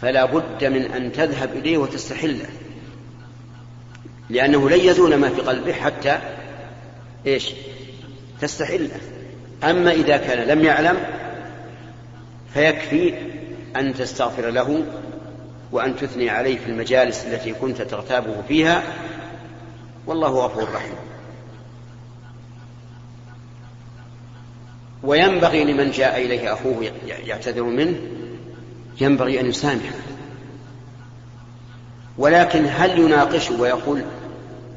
فلا 0.00 0.24
بد 0.24 0.64
من 0.64 0.82
أن 0.82 1.12
تذهب 1.12 1.52
إليه 1.52 1.78
وتستحله. 1.78 2.46
لأنه 4.30 4.70
لن 4.70 4.80
يزول 4.80 5.14
ما 5.14 5.28
في 5.28 5.40
قلبه 5.40 5.72
حتى 5.72 6.18
إيش؟ 7.26 7.52
تستحله. 8.40 9.00
أما 9.64 9.92
إذا 9.92 10.16
كان 10.16 10.48
لم 10.48 10.64
يعلم 10.64 10.96
فيكفي 12.54 13.14
أن 13.76 13.94
تستغفر 13.94 14.50
له 14.50 14.84
وأن 15.72 15.96
تثني 15.96 16.30
عليه 16.30 16.58
في 16.58 16.66
المجالس 16.66 17.26
التي 17.26 17.52
كنت 17.52 17.82
تغتابه 17.82 18.42
فيها 18.48 18.82
والله 20.06 20.28
غفور 20.28 20.68
رحيم. 20.74 20.94
وينبغي 25.02 25.64
لمن 25.64 25.90
جاء 25.90 26.22
إليه 26.22 26.52
أخوه 26.52 26.90
يعتذر 27.06 27.62
منه 27.62 27.96
ينبغي 29.00 29.40
أن 29.40 29.46
يسامحه. 29.46 29.94
ولكن 32.18 32.66
هل 32.70 32.98
يناقشه 32.98 33.60
ويقول 33.60 34.02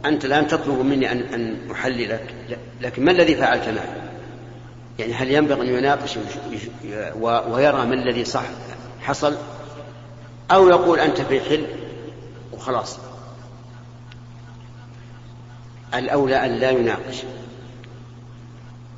أنت 0.06 0.26
الآن 0.26 0.48
تطلب 0.48 0.80
مني 0.80 1.12
أن 1.12 1.20
أن 1.20 1.72
أحللك؟ 1.72 2.36
لكن 2.82 3.06
ما 3.06 3.12
الذي 3.12 3.36
فعلت 3.36 3.68
معي؟ 3.68 4.10
يعني 5.00 5.14
هل 5.14 5.32
ينبغي 5.32 5.62
أن 5.62 5.78
يناقش 5.78 6.18
ويرى 7.22 7.86
ما 7.86 7.94
الذي 7.94 8.26
صح 8.26 8.44
حصل؟ 9.02 9.36
أو 10.52 10.70
يقول 10.70 11.00
أنت 11.00 11.22
في 11.22 11.42
حل 11.42 11.66
وخلاص. 12.54 13.00
الأولى 15.94 16.46
أن 16.46 16.52
لا 16.52 16.70
يناقش. 16.70 17.24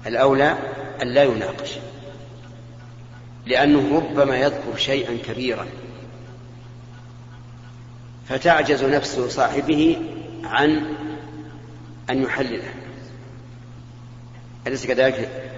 الأولى 0.07 0.57
أن 1.01 1.07
لا 1.07 1.23
يناقش. 1.23 1.77
لأنه 3.45 3.95
ربما 3.97 4.37
يذكر 4.37 4.75
شيئا 4.77 5.17
كبيرا. 5.25 5.65
فتعجز 8.29 8.83
نفس 8.83 9.19
صاحبه 9.19 9.97
عن 10.43 10.95
أن 12.09 12.23
يحلله. 12.23 12.73
أليس 14.67 14.85
كذلك؟ 14.85 15.51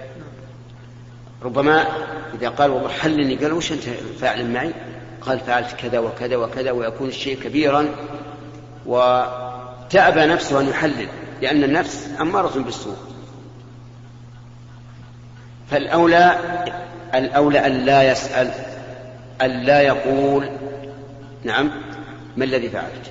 ربما 1.42 1.86
إذا 2.34 2.48
قال 2.48 2.70
والله 2.70 2.88
حلني 2.88 3.36
قال 3.36 3.52
وش 3.52 3.72
أنت 3.72 3.82
فاعل 4.20 4.50
معي؟ 4.52 4.72
قال 5.26 5.40
فعلت 5.40 5.72
كذا 5.72 5.98
وكذا 5.98 6.36
وكذا 6.36 6.70
ويكون 6.70 7.08
الشيء 7.08 7.42
كبيرا 7.42 7.88
وتأبى 8.86 10.26
نفسه 10.26 10.60
أن 10.60 10.68
يحلل 10.68 11.08
لأن 11.42 11.64
النفس 11.64 12.08
أمارة 12.20 12.58
بالسوء. 12.58 12.96
فالأولى 15.70 16.38
الأولى 17.14 17.66
أن 17.66 17.72
لا 17.72 18.10
يسأل 18.12 18.50
أن 19.42 19.50
لا 19.50 19.80
يقول 19.80 20.50
نعم 21.44 21.70
ما 22.36 22.44
الذي 22.44 22.68
فعلت؟ 22.68 23.10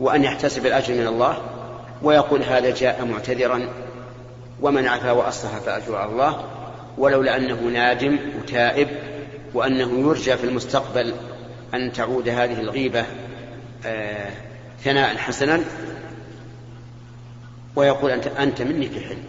وأن 0.00 0.24
يحتسب 0.24 0.66
الأجر 0.66 0.94
من 0.94 1.06
الله 1.06 1.36
ويقول 2.02 2.42
هذا 2.42 2.70
جاء 2.70 3.04
معتذرا 3.04 3.68
ومن 4.60 4.88
عفا 4.88 5.10
وأصلح 5.10 5.58
فأجر 5.58 5.96
على 5.96 6.10
الله 6.10 6.44
ولولا 6.98 7.36
أنه 7.36 7.60
نادم 7.60 8.18
وتائب 8.38 8.88
وأنه 9.54 10.08
يرجى 10.08 10.36
في 10.36 10.44
المستقبل 10.44 11.14
أن 11.74 11.92
تعود 11.92 12.28
هذه 12.28 12.60
الغيبة 12.60 13.04
آه 13.86 14.30
ثناء 14.84 15.16
حسنا 15.16 15.60
ويقول 17.76 18.10
أنت, 18.10 18.26
أنت 18.26 18.62
مني 18.62 18.88
في 18.88 19.00
حلم. 19.00 19.24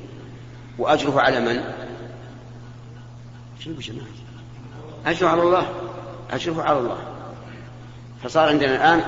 وأجره 0.78 1.22
على 1.22 1.40
من؟ 1.40 1.64
أجره 5.06 5.28
على 5.28 5.42
الله. 5.42 5.68
أجره 6.32 6.64
على 6.64 6.78
الله. 6.78 6.98
فصار 8.24 8.50
عندنا 8.50 8.76
الآن 8.76 9.02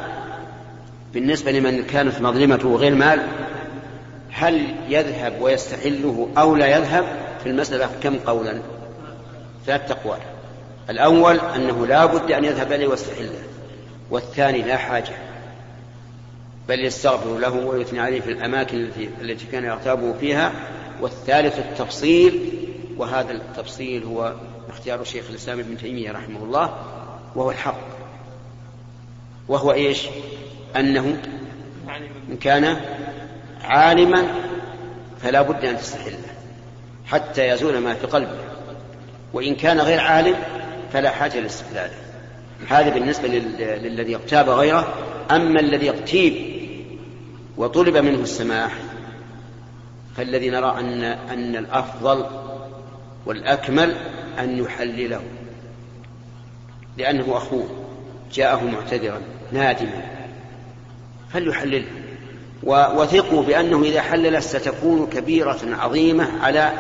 بالنسبة 1.14 1.52
لمن 1.52 1.84
كانت 1.84 2.22
مظلمته 2.22 2.76
غير 2.76 2.96
مال 2.96 3.28
هل 4.32 4.76
يذهب 4.90 5.42
ويستحله 5.42 6.30
أو 6.38 6.56
لا 6.56 6.78
يذهب 6.78 7.06
في 7.44 7.50
المسألة 7.50 7.90
كم 8.04 8.16
قولا؟ 8.16 8.62
ثلاث 9.66 9.92
أقوال 9.92 10.20
الأول 10.90 11.40
أنه 11.40 11.88
لا 11.88 12.06
بد 12.06 12.32
أن 12.32 12.46
يذهب 12.46 12.72
إليه 12.72 12.88
ويستحله 12.88 13.40
والثاني 14.10 14.62
لا 14.62 14.78
حاجة 14.78 15.14
بل 16.68 16.86
يستغفر 16.86 17.38
له 17.38 17.52
ويثني 17.52 18.00
عليه 18.00 18.22
في 18.22 18.32
الأماكن 18.32 18.78
التي, 18.78 19.10
التي 19.22 19.46
كان 19.46 19.64
يغتابه 19.64 20.14
فيها. 20.14 20.52
والثالث 21.02 21.60
التفصيل 21.60 22.52
وهذا 22.98 23.32
التفصيل 23.32 24.04
هو 24.04 24.34
اختيار 24.70 25.04
شيخ 25.04 25.26
الإسلام 25.30 25.60
ابن 25.60 25.78
تيمية 25.78 26.12
رحمه 26.12 26.44
الله 26.44 26.76
وهو 27.36 27.52
الحق. 27.52 27.80
وهو 29.48 29.74
إيش؟ 29.74 30.08
أنه 30.76 31.22
إن 32.30 32.38
كان 32.38 32.82
عالما 33.64 34.28
فلا 35.22 35.42
بد 35.42 35.66
أن 35.66 35.78
تستحله 35.78 36.18
حتى 37.06 37.48
يزول 37.48 37.78
ما 37.78 37.94
في 37.94 38.08
قلبه. 38.08 38.38
وإن 39.34 39.56
كان 39.56 39.80
غير 39.80 40.00
عالم 40.00 40.36
فلا 40.96 41.10
حاجة 41.10 41.40
لاستحلاله 41.40 41.94
هذا 42.70 42.90
بالنسبة 42.90 43.28
للذي 43.58 44.16
اغتاب 44.16 44.50
غيره. 44.50 44.94
أما 45.32 45.60
الذي 45.60 45.90
اغتيب 45.90 46.34
وطلب 47.58 47.98
منه 47.98 48.20
السماح 48.20 48.72
فالذي 50.18 50.50
نرى 50.50 50.76
أن 50.80 51.04
أن 51.04 51.56
الأفضل 51.56 52.26
والأكمل 53.26 53.96
أن 54.40 54.60
يحلله. 54.60 55.22
لأنه 56.98 57.38
أخوه 57.38 57.68
جاءه 58.34 58.64
معتذرا 58.64 59.22
نادما. 59.52 60.02
فليحللها 61.34 61.92
وثقوا 62.64 63.44
بأنه 63.44 63.84
إذا 63.84 64.02
حلل 64.02 64.44
ستكون 64.44 65.08
كبيرة 65.08 65.60
عظيمة 65.64 66.44
على 66.44 66.74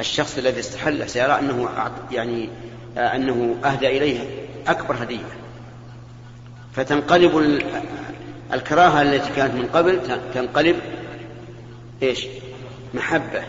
الشخص 0.00 0.38
الذي 0.38 0.60
استحل. 0.60 1.10
سيرى 1.10 1.38
أنه 1.38 1.68
يعني 2.12 2.48
أنه 2.98 3.56
أهدى 3.64 3.86
إليه 3.86 4.20
أكبر 4.66 5.02
هدية. 5.02 5.38
فتنقلب 6.72 7.60
الكراهة 8.52 9.02
التي 9.02 9.30
كانت 9.36 9.54
من 9.54 9.66
قبل 9.66 10.00
تنقلب 10.34 10.76
إيش؟ 12.02 12.26
محبة 12.94 13.42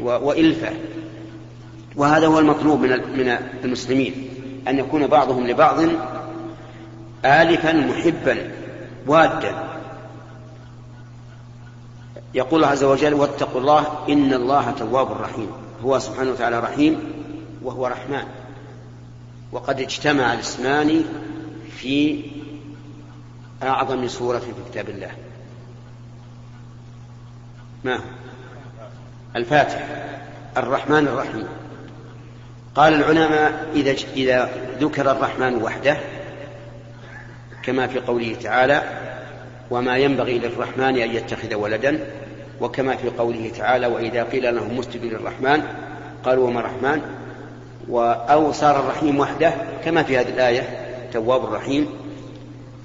وإلفة. 0.00 0.70
وهذا 1.96 2.26
هو 2.26 2.38
المطلوب 2.38 2.80
من 2.80 2.90
من 2.90 3.36
المسلمين 3.64 4.28
أن 4.68 4.78
يكون 4.78 5.06
بعضهم 5.06 5.46
لبعض 5.46 5.80
آلفا 7.24 7.72
محبا 7.72 8.50
وادا. 9.06 9.64
يقول 12.34 12.54
الله 12.54 12.72
عز 12.72 12.84
وجل 12.84 13.14
واتقوا 13.14 13.60
الله 13.60 13.86
إن 14.08 14.34
الله 14.34 14.70
تواب 14.70 15.12
رحيم. 15.12 15.50
هو 15.84 15.98
سبحانه 15.98 16.30
وتعالى 16.30 16.58
رحيم. 16.58 17.13
وهو 17.64 17.86
رحمن. 17.86 18.24
وقد 19.52 19.80
اجتمع 19.80 20.34
الاسمان 20.34 21.04
في 21.76 22.24
أعظم 23.62 24.08
سورة 24.08 24.38
في 24.38 24.70
كتاب 24.70 24.88
الله. 24.88 25.10
ما 27.84 28.00
الفاتح. 29.36 29.88
الرحمن 30.56 31.08
الرحيم. 31.08 31.46
قال 32.74 32.94
العلماء 32.94 33.70
إذا 33.74 33.94
إذا 34.16 34.50
ذكر 34.80 35.10
الرحمن 35.10 35.62
وحده 35.62 35.96
كما 37.62 37.86
في 37.86 37.98
قوله 37.98 38.36
تعالى 38.42 38.82
وما 39.70 39.96
ينبغي 39.96 40.38
للرحمن 40.38 40.98
أن 40.98 41.10
يتخذ 41.10 41.54
ولدا 41.54 42.00
وكما 42.60 42.96
في 42.96 43.08
قوله 43.08 43.50
تعالى 43.56 43.86
وإذا 43.86 44.22
قيل 44.22 44.54
لهم 44.54 44.78
مسجدوا 44.78 45.10
للرحمن 45.10 45.62
قالوا 46.24 46.48
وما 46.48 46.60
الرحمن؟ 46.60 47.02
أو 47.92 48.52
صار 48.52 48.80
الرحيم 48.80 49.20
وحده 49.20 49.52
كما 49.84 50.02
في 50.02 50.18
هذه 50.18 50.28
الآية 50.28 50.62
تواب 51.12 51.44
الرحيم 51.44 51.88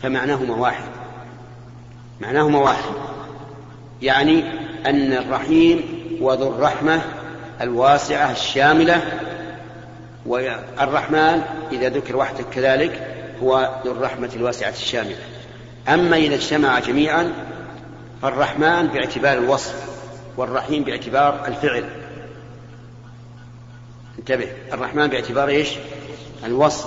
فمعناهما 0.01 0.55
واحد. 0.55 0.89
معناهما 2.21 2.59
واحد. 2.59 2.93
يعني 4.01 4.43
أن 4.85 5.13
الرحيم 5.13 5.99
وذو 6.21 6.47
الرحمة 6.47 7.01
الواسعة 7.61 8.31
الشاملة 8.31 9.01
والرحمن 10.25 11.41
إذا 11.71 11.89
ذكر 11.89 12.15
وحده 12.15 12.43
كذلك 12.53 13.07
هو 13.43 13.69
ذو 13.85 13.91
الرحمة 13.91 14.29
الواسعة 14.35 14.69
الشاملة. 14.69 15.15
أما 15.87 16.17
إذا 16.17 16.35
اجتمع 16.35 16.79
جميعا 16.79 17.33
فالرحمن 18.21 18.87
باعتبار 18.87 19.37
الوصف 19.37 19.75
والرحيم 20.37 20.83
باعتبار 20.83 21.47
الفعل. 21.47 21.98
انتبه. 24.19 24.47
الرحمن 24.73 25.07
باعتبار 25.07 25.49
إيش؟ 25.49 25.69
الوصف 26.45 26.85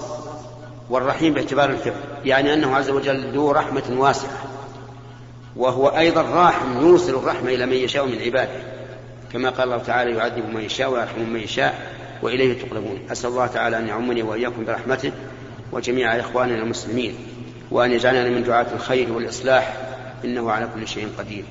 والرحيم 0.91 1.35
باعتبار 1.35 1.71
الفعل 1.71 1.95
يعني 2.25 2.55
أنه 2.55 2.77
عز 2.77 2.91
وجل 2.91 3.33
ذو 3.33 3.51
رحمة 3.51 3.83
واسعة. 3.91 4.39
وهو 5.57 5.89
أيضا 5.89 6.23
راحم 6.23 6.81
يوصل 6.81 7.15
الرحمة 7.15 7.49
إلى 7.49 7.67
من 7.67 7.73
يشاء 7.73 8.07
من 8.07 8.19
عباده. 8.19 8.63
كما 9.33 9.51
قال 9.51 9.65
الله 9.65 9.79
تعالى 9.79 10.17
يعذب 10.17 10.55
من 10.55 10.61
يشاء 10.61 10.91
ويرحم 10.91 11.21
من 11.21 11.41
يشاء 11.41 11.93
وإليه 12.23 12.63
تقلبون. 12.63 12.99
أسأل 13.13 13.31
الله 13.31 13.47
تعالى 13.47 13.79
أن 13.79 13.89
يعمني 13.89 14.23
وإياكم 14.23 14.65
برحمته 14.65 15.13
وجميع 15.73 16.21
إخواننا 16.21 16.63
المسلمين 16.63 17.15
وأن 17.71 17.93
يجعلنا 17.93 18.31
من 18.31 18.43
دعاة 18.43 18.67
الخير 18.75 19.13
والإصلاح. 19.13 19.77
إنه 20.25 20.51
على 20.51 20.69
كل 20.75 20.89
شيء 20.89 21.09
قدير. 21.19 21.45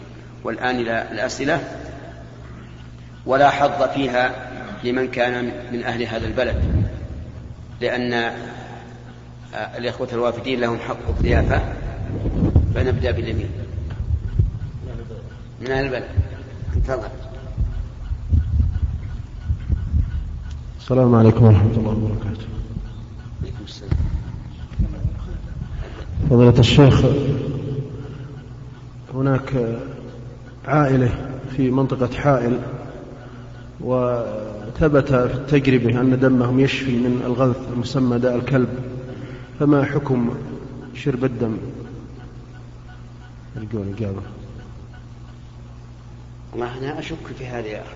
والآن 0.44 0.80
إلى 0.80 1.08
الأسئلة. 1.12 1.63
ولا 3.26 3.50
حظ 3.50 3.84
فيها 3.94 4.51
لمن 4.84 5.08
كان 5.08 5.52
من 5.72 5.84
أهل 5.84 6.04
هذا 6.04 6.28
البلد 6.28 6.86
لأن 7.82 8.13
آه، 8.13 9.78
الإخوة 9.78 10.08
الوافدين 10.13 10.60
لهم 10.60 10.78
حق 10.78 11.10
الضيافة 11.10 11.62
فنبدأ 12.76 13.12
باليمين. 13.12 13.50
من 15.62 15.72
أهل 15.72 15.86
البلد. 15.86 16.08
تفضل. 16.88 17.08
السلام 20.80 21.15
عليكم 21.15 21.46
ورحمة 21.46 21.78
الله 21.78 21.89
وبركاته. 21.91 22.46
عليكم 23.41 23.63
السلام. 23.65 23.91
فضيلة 26.30 26.60
الشيخ 26.60 27.06
هناك 29.13 29.78
عائلة 30.67 31.15
في 31.56 31.72
منطقة 31.72 32.15
حائل 32.15 32.60
وثبت 34.71 35.07
في 35.07 35.34
التجربة 35.34 36.01
أن 36.01 36.19
دمهم 36.19 36.60
يشفي 36.60 36.91
من 36.91 37.21
الغث 37.25 37.73
المسمى 37.73 38.19
داء 38.19 38.36
الكلب 38.36 38.69
فما 39.60 39.86
حكم 39.86 40.38
شرب 40.95 41.25
الدم؟ 41.25 41.57
القول 43.57 43.93
إجابة. 43.97 44.21
والله 46.51 46.77
أنا 46.77 46.99
أشك 46.99 47.27
في 47.38 47.45
هذا 47.45 47.67
يا 47.67 47.81
أخي 47.81 47.95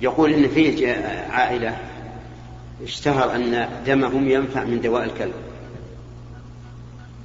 يقول 0.00 0.32
إن 0.32 0.48
فيه 0.48 0.94
عائلة 1.30 1.76
اشتهر 2.82 3.34
أن 3.34 3.68
دمهم 3.86 4.28
ينفع 4.28 4.64
من 4.64 4.80
دواء 4.80 5.04
الكلب. 5.04 5.34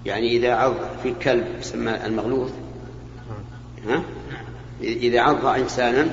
يعني 0.05 0.37
إذا 0.37 0.53
عض 0.53 0.75
في 1.03 1.13
كلب 1.21 1.47
يسمى 1.59 2.05
المغلوث 2.05 2.51
ها؟ 3.87 4.01
إذا 4.81 5.21
عض 5.21 5.45
إنسانا 5.45 6.07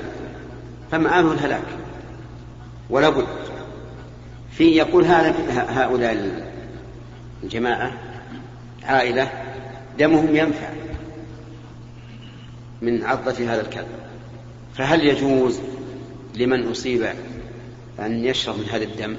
فمآله 0.90 1.32
الهلاك. 1.32 1.85
ولا 2.90 3.08
بد 3.08 3.26
في 4.50 4.64
يقول 4.64 5.04
هذا 5.04 5.34
هؤلاء 5.68 6.42
الجماعة 7.42 7.92
عائلة 8.82 9.30
دمهم 9.98 10.36
ينفع 10.36 10.68
من 12.82 13.04
عضة 13.04 13.32
هذا 13.32 13.60
الكلب. 13.60 13.86
فهل 14.74 15.06
يجوز 15.06 15.60
لمن 16.34 16.70
أصيب 16.70 17.06
أن 18.00 18.24
يشرب 18.24 18.58
من 18.58 18.64
هذا 18.64 18.84
الدم؟ 18.84 19.16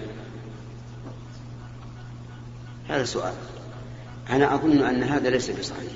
هذا 2.89 3.03
سؤال. 3.03 3.34
أنا 4.30 4.56
أظن 4.56 4.82
أن 4.82 5.03
هذا 5.03 5.30
ليس 5.30 5.49
بصحيح. 5.49 5.91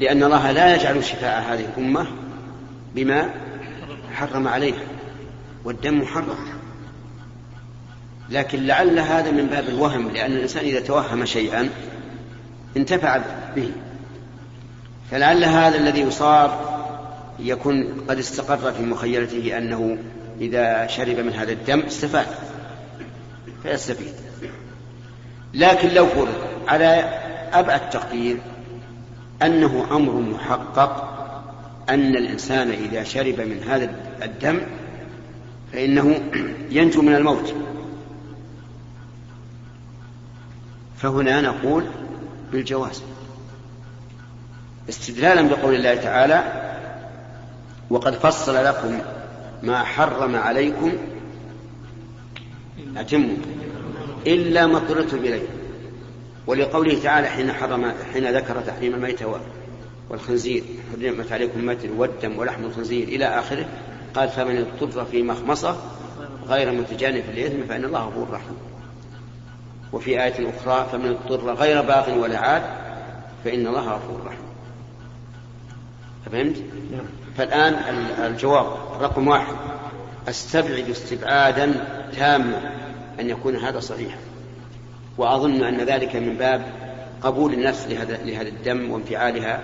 لأن 0.00 0.22
الله 0.22 0.50
لا 0.52 0.74
يجعل 0.76 1.04
شفاء 1.04 1.42
هذه 1.42 1.64
الأمة 1.64 2.06
بما 2.94 3.34
حرم 4.12 4.48
عليها. 4.48 4.89
والدم 5.64 6.00
محرم. 6.00 6.36
لكن 8.30 8.66
لعل 8.66 8.98
هذا 8.98 9.30
من 9.30 9.46
باب 9.46 9.68
الوهم 9.68 10.10
لأن 10.10 10.32
الإنسان 10.32 10.64
إذا 10.64 10.80
توهم 10.80 11.24
شيئا 11.24 11.68
انتفع 12.76 13.20
به. 13.56 13.70
فلعل 15.10 15.44
هذا 15.44 15.78
الذي 15.78 16.00
يصاب 16.00 16.50
يكون 17.38 18.04
قد 18.08 18.18
استقر 18.18 18.72
في 18.72 18.82
مخيلته 18.82 19.58
أنه 19.58 19.98
إذا 20.40 20.86
شرب 20.86 21.18
من 21.18 21.32
هذا 21.32 21.52
الدم 21.52 21.80
استفاد 21.80 22.26
فيستفيد. 23.62 24.14
لكن 25.54 25.88
لو 25.88 26.06
فرض 26.06 26.34
على 26.68 27.20
أبعد 27.52 27.90
تقدير 27.90 28.36
أنه 29.42 29.86
أمر 29.90 30.12
محقق 30.12 31.16
أن 31.88 32.16
الإنسان 32.16 32.70
إذا 32.70 33.04
شرب 33.04 33.40
من 33.40 33.62
هذا 33.68 33.90
الدم 34.22 34.60
فإنه 35.72 36.20
ينجو 36.70 37.02
من 37.02 37.14
الموت. 37.14 37.54
فهنا 40.96 41.40
نقول 41.40 41.84
بالجواز. 42.52 43.02
استدلالا 44.88 45.42
بقول 45.42 45.74
الله 45.74 45.94
تعالى 45.94 46.70
وقد 47.90 48.14
فصل 48.14 48.64
لكم 48.64 48.98
ما 49.62 49.82
حرم 49.84 50.36
عليكم 50.36 50.92
أتموا 52.96 53.36
إلا 54.26 54.66
ما 54.66 54.76
اضطررتم 54.76 55.18
إليه. 55.18 55.46
ولقوله 56.46 57.02
تعالى 57.02 57.26
حين 57.28 57.52
حرم 57.52 57.92
حين 58.12 58.36
ذكر 58.36 58.60
تحريم 58.60 58.94
الميت 58.94 59.20
والخنزير 60.10 60.62
حرمت 60.92 61.32
عليكم 61.32 61.60
الميت 61.60 61.78
والدم 61.96 62.38
ولحم 62.38 62.64
الخنزير 62.64 63.08
إلى 63.08 63.24
آخره 63.24 63.68
قال 64.14 64.28
فمن 64.28 64.66
اضطر 64.82 65.04
في 65.04 65.22
مخمصة 65.22 65.76
غير 66.48 66.72
متجانف 66.72 67.24
للإثم 67.34 67.66
فإن 67.68 67.84
الله 67.84 68.08
غفور 68.08 68.30
رحيم. 68.30 68.56
وفي 69.92 70.22
آية 70.22 70.50
أخرى 70.50 70.88
فمن 70.92 71.08
اضطر 71.08 71.54
غير 71.54 71.82
باغ 71.82 72.18
ولا 72.18 72.38
عاد 72.38 72.62
فإن 73.44 73.66
الله 73.66 73.88
غفور 73.92 74.20
رحيم. 74.26 74.50
فهمت؟ 76.32 76.56
نعم. 76.92 77.06
فالآن 77.36 77.74
الجواب 78.18 78.66
رقم 79.00 79.28
واحد. 79.28 79.54
أستبعد 80.28 80.90
استبعادا 80.90 81.74
تاما 82.12 82.72
أن 83.20 83.30
يكون 83.30 83.56
هذا 83.56 83.80
صحيحا. 83.80 84.18
وأظن 85.18 85.62
أن 85.62 85.80
ذلك 85.80 86.16
من 86.16 86.34
باب 86.34 86.62
قبول 87.22 87.52
النفس 87.54 87.86
لهذا 87.86 88.16
لهذا 88.24 88.48
الدم 88.48 88.90
وانفعالها 88.90 89.60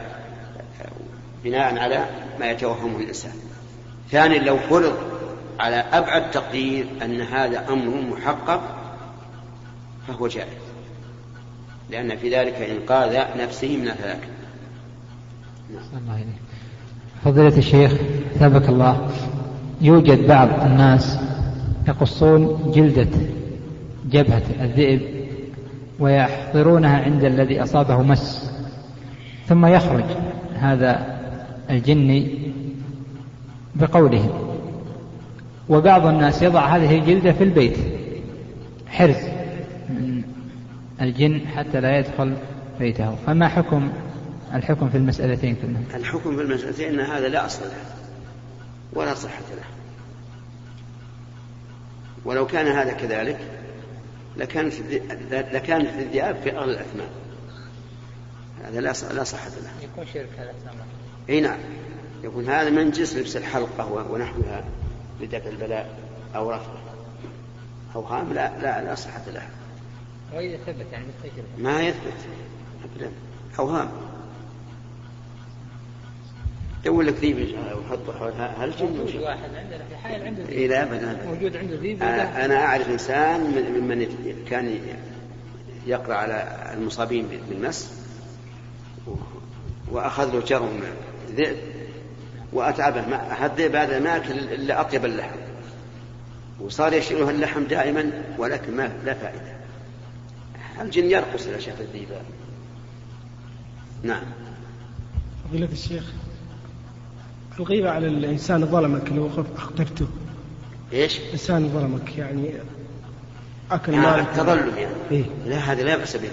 بناء 1.44 1.78
على 1.78 2.06
ما 2.40 2.50
يتوهمه 2.50 2.96
الإنسان. 2.98 3.32
ثانيا 4.10 4.38
لو 4.38 4.56
فرض 4.56 4.96
على 5.60 5.76
أبعد 5.76 6.30
تقدير 6.30 6.86
أن 7.04 7.20
هذا 7.20 7.68
أمر 7.68 8.00
محقق 8.10 8.60
فهو 10.08 10.26
جائز. 10.26 10.66
لأن 11.90 12.16
في 12.16 12.30
ذلك 12.30 12.54
إنقاذ 12.54 13.18
نفسه 13.38 13.76
من 13.76 13.88
الهلاك. 13.88 14.28
الله 15.70 16.24
فضيلة 17.24 17.58
الشيخ 17.58 17.92
ثابك 18.38 18.68
الله 18.68 19.10
يوجد 19.80 20.26
بعض 20.26 20.48
الناس 20.60 21.18
يقصون 21.88 22.72
جلدة 22.74 23.18
جبهة 24.10 24.42
الذئب 24.60 25.00
ويحضرونها 25.98 27.02
عند 27.02 27.24
الذي 27.24 27.62
أصابه 27.62 28.02
مس 28.02 28.50
ثم 29.46 29.66
يخرج 29.66 30.04
هذا 30.54 31.18
الجني 31.70 32.45
بقولهم. 33.80 34.58
وبعض 35.68 36.06
الناس 36.06 36.42
يضع 36.42 36.66
هذه 36.66 36.98
الجلدة 36.98 37.32
في 37.32 37.44
البيت. 37.44 37.76
حرز 38.86 39.16
من 39.88 40.22
الجن 41.00 41.40
حتى 41.46 41.80
لا 41.80 41.98
يدخل 41.98 42.36
بيته. 42.78 43.16
فما 43.26 43.48
حكم 43.48 43.92
الحكم 44.54 44.88
في 44.88 44.96
المسألتين 44.96 45.56
كلها 45.62 45.98
الحكم 46.00 46.36
في 46.36 46.42
المسألتين 46.42 47.00
أن 47.00 47.06
هذا 47.06 47.28
لا 47.28 47.46
أصل 47.46 47.62
له 47.62 47.84
ولا 48.92 49.14
صحة 49.14 49.42
له. 49.56 49.64
ولو 52.24 52.46
كان 52.46 52.66
هذا 52.66 52.92
كذلك 52.92 53.38
لكانت 54.36 54.74
لكانت 55.30 55.88
الذئاب 55.98 56.36
في 56.44 56.56
أغلى 56.56 56.72
الأثمان. 56.72 57.08
هذا 58.64 58.80
لا 58.80 58.92
لا 59.14 59.24
صحة 59.24 59.48
له. 59.48 59.84
يكون 59.84 60.04
شرك 60.14 60.28
هذا 60.38 60.52
إي 61.28 61.40
نعم. 61.40 61.58
يكون 62.26 62.48
هذا 62.48 62.70
من 62.70 62.90
جنس 62.90 63.16
لبس 63.16 63.36
الحلقة 63.36 64.10
ونحوها 64.10 64.64
لدفع 65.20 65.50
البلاء 65.50 65.98
أو 66.34 66.50
رفعه 66.50 66.78
أوهام 67.94 68.32
لا 68.32 68.58
لا 68.62 68.84
لا 68.84 68.94
صحة 68.94 69.22
لها 69.34 69.50
وإذا 70.34 70.56
ثبت 70.56 70.86
يعني 70.92 71.04
بالتجربة 71.06 71.48
ما 71.58 71.82
يثبت. 71.82 72.12
أبدا. 72.84 73.10
أوهام 73.58 73.88
يقول 76.84 77.06
لك 77.06 77.14
ذيب 77.14 77.56
وحط 77.58 78.16
حولها 78.18 78.64
هل 78.64 78.72
موجود 78.80 79.22
واحد 79.22 79.54
عندنا 79.54 79.84
في 79.88 79.96
حائل 79.96 80.22
عنده 80.22 80.42
ذيب. 80.42 80.50
إيه 80.50 80.68
لا 80.68 80.82
أبدا 80.82 81.26
موجود 81.26 81.56
عنده 81.56 81.76
ذيب 81.76 82.02
أنا 82.02 82.64
أعرف 82.64 82.90
إنسان 82.90 83.40
ممن 83.80 84.06
كان 84.50 84.78
يقرأ 85.86 86.14
على 86.14 86.70
المصابين 86.74 87.28
بالمس 87.48 87.92
وأخذ 89.92 90.32
له 90.32 90.40
جرم 90.40 90.80
ذئب. 91.36 91.75
وأتعبه. 92.56 93.00
الذئب 93.46 93.76
هذا 93.76 93.98
ما 93.98 94.16
أكل 94.16 94.32
إلا 94.32 94.80
أطيب 94.80 95.04
اللحم. 95.04 95.36
وصار 96.60 96.92
يشيله 96.92 97.30
اللحم 97.30 97.64
دائما 97.64 98.10
ولكن 98.38 98.76
ما 98.76 98.92
لا 99.04 99.14
فائدة. 99.14 99.56
الجن 100.80 101.10
يرقص 101.10 101.46
إذا 101.46 101.58
شاف 101.58 101.80
الذئب 101.80 102.08
نعم. 104.02 104.22
فضيلة 105.48 105.68
الشيخ 105.72 106.04
الغيبة 107.58 107.90
على 107.90 108.06
الإنسان 108.06 108.66
ظلمك 108.66 109.12
لو 109.12 109.30
أخبرته 109.56 110.06
إيش؟ 110.92 111.20
إنسان 111.32 111.68
ظلمك 111.68 112.18
يعني 112.18 112.52
أكل 113.70 113.92
يعني 113.92 114.06
مالك. 114.06 114.28
التظلم 114.28 114.76
يعني. 114.78 114.94
إيه؟ 115.10 115.24
لا 115.46 115.56
هذا 115.56 115.82
لا 115.82 115.96
بأس 115.96 116.16
به. 116.16 116.30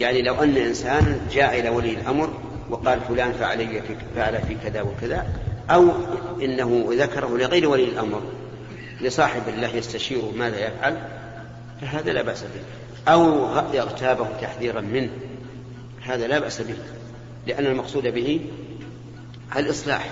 يعني 0.00 0.22
لو 0.22 0.34
أن 0.34 0.56
إنسان 0.56 1.20
جاء 1.32 1.60
إلى 1.60 1.68
ولي 1.68 1.94
الأمر 1.94 2.30
وقال 2.70 3.00
فلان 3.00 3.32
فعل 3.32 3.58
في 3.58 3.96
فعل 4.16 4.42
في 4.42 4.56
كذا 4.64 4.82
وكذا 4.82 5.26
أو 5.70 5.90
إنه 6.42 6.86
ذكره 6.90 7.38
لغير 7.38 7.68
ولي 7.68 7.84
الأمر 7.84 8.22
لصاحب 9.00 9.42
الله 9.48 9.76
يستشيره 9.76 10.32
ماذا 10.36 10.66
يفعل 10.66 10.96
فهذا 11.80 12.12
لا 12.12 12.22
بأس 12.22 12.42
به. 12.42 12.62
أو 13.12 13.46
اغتابه 13.58 14.26
تحذيرا 14.40 14.80
منه 14.80 15.10
هذا 16.02 16.26
لا 16.26 16.38
بأس 16.38 16.60
به 16.60 16.74
لأن 17.46 17.66
المقصود 17.66 18.06
به 18.06 18.40
الإصلاح. 19.56 20.10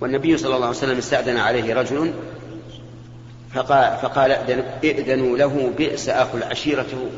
والنبي 0.00 0.36
صلى 0.36 0.54
الله 0.54 0.66
عليه 0.66 0.76
وسلم 0.76 0.98
استأذن 0.98 1.36
عليه 1.36 1.74
رجل 1.74 2.12
فقال, 3.54 3.96
فقال 4.02 4.32
ائذنوا 4.84 5.38
له 5.38 5.72
بئس 5.78 6.08
أخو 6.08 6.38
العشيرة. 6.38 7.10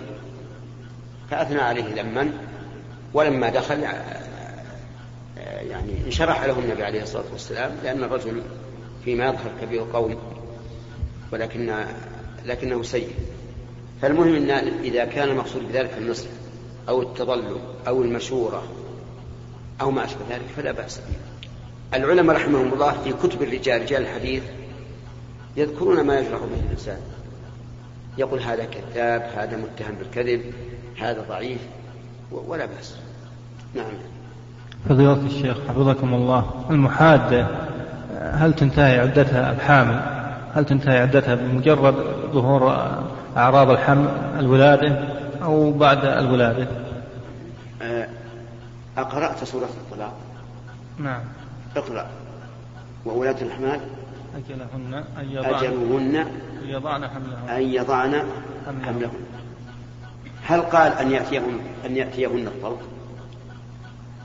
فأثنى 1.30 1.60
عليه 1.60 2.02
ذما 2.02 2.32
ولما 3.14 3.48
دخل 3.48 3.82
يعني 5.70 5.92
انشرح 6.06 6.44
له 6.44 6.58
النبي 6.58 6.84
عليه 6.84 7.02
الصلاة 7.02 7.24
والسلام 7.32 7.76
لأن 7.82 8.04
الرجل 8.04 8.42
فيما 9.04 9.26
يظهر 9.26 9.50
كبير 9.62 9.86
قوم 9.92 10.16
ولكن 11.32 11.84
لكنه 12.46 12.82
سيء. 12.82 13.14
فالمهم 14.02 14.34
أن 14.34 14.50
إذا 14.84 15.04
كان 15.04 15.28
المقصود 15.28 15.68
بذلك 15.68 15.90
النصح 15.98 16.26
أو 16.88 17.02
التظلم 17.02 17.58
أو 17.86 18.02
المشورة 18.02 18.62
أو 19.80 19.90
ما 19.90 20.04
أشبه 20.04 20.20
ذلك 20.30 20.46
فلا 20.56 20.72
بأس 20.72 20.98
به. 20.98 21.98
العلماء 21.98 22.36
رحمهم 22.36 22.72
الله 22.72 22.92
في 22.92 23.12
كتب 23.12 23.42
الرجال 23.42 23.82
رجال 23.82 24.02
الحديث 24.02 24.42
يذكرون 25.56 26.00
ما 26.00 26.20
يجرح 26.20 26.40
به 26.40 26.60
الإنسان. 26.66 27.00
يقول 28.18 28.40
هذا 28.40 28.64
كذاب 28.64 29.22
هذا 29.36 29.56
متهم 29.56 29.94
بالكذب 29.94 30.52
هذا 30.98 31.24
ضعيف. 31.28 31.60
ولا 32.32 32.66
بأس. 32.66 32.96
نعم. 33.74 33.84
فضيلة 34.88 35.26
الشيخ 35.26 35.56
حفظكم 35.68 36.14
الله 36.14 36.64
المحادة 36.70 37.46
هل 38.20 38.52
تنتهي 38.52 39.00
عدتها 39.00 39.52
الحامل 39.52 40.00
هل 40.54 40.64
تنتهي 40.64 40.98
عدتها 40.98 41.34
بمجرد 41.34 41.94
ظهور 42.32 42.74
أعراض 43.36 43.70
الحمل 43.70 44.08
الولادة 44.38 45.08
أو 45.42 45.72
بعد 45.72 46.04
الولادة؟ 46.04 46.66
أقرأت 48.98 49.44
سورة 49.44 49.64
الطلاق؟ 49.64 50.12
نعم. 50.98 51.20
اقرأ. 51.76 52.06
وولاة 53.06 53.36
الأحمال 53.42 53.80
أجلهن 54.36 55.04
أن 55.20 55.30
يضعن 55.30 55.54
أجلهن 55.54 56.16
أن 56.16 56.26
يضعن 56.68 57.08
حملهن. 57.08 57.48
أن 57.48 57.62
يضعن 57.62 58.22
حملهن. 58.86 59.10
هل 60.50 60.60
قال 60.60 60.92
أن 60.92 61.10
يأتيهن 61.10 61.60
أن 61.86 61.96
يأتيهن 61.96 62.46
الطلق؟ 62.46 62.80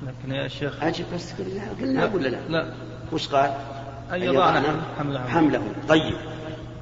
لكن 0.03 0.35
يا 0.35 0.47
شيخ 0.47 0.83
أجل 0.83 1.05
بس 1.15 1.33
قلنا 1.33 1.71
قلنا 1.81 2.05
ولا 2.05 2.27
لا؟ 2.27 2.37
لا. 2.49 2.73
وش 3.11 3.27
قال؟ 3.27 3.53
أن 4.13 4.21
يضعن 4.21 4.63
حملهن 4.97 5.27
حملهن 5.27 5.73
طيب. 5.87 6.15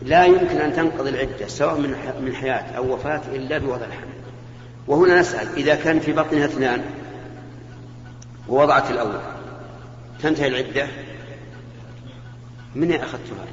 لا 0.01 0.25
يمكن 0.25 0.57
أن 0.57 0.73
تنقضي 0.73 1.09
العدة 1.09 1.47
سواء 1.47 1.77
من 1.77 1.95
من 2.21 2.35
حياة 2.35 2.77
أو 2.77 2.93
وفاة 2.93 3.21
إلا 3.33 3.57
بوضع 3.57 3.85
الحمل. 3.85 4.13
وهنا 4.87 5.19
نسأل 5.19 5.47
إذا 5.57 5.75
كان 5.75 5.99
في 5.99 6.13
بطنها 6.13 6.45
اثنان 6.45 6.83
ووضعت 8.47 8.91
الأول 8.91 9.19
تنتهي 10.21 10.47
العدة؟ 10.47 10.87
من 12.75 12.91
أخذتها؟ 12.91 13.45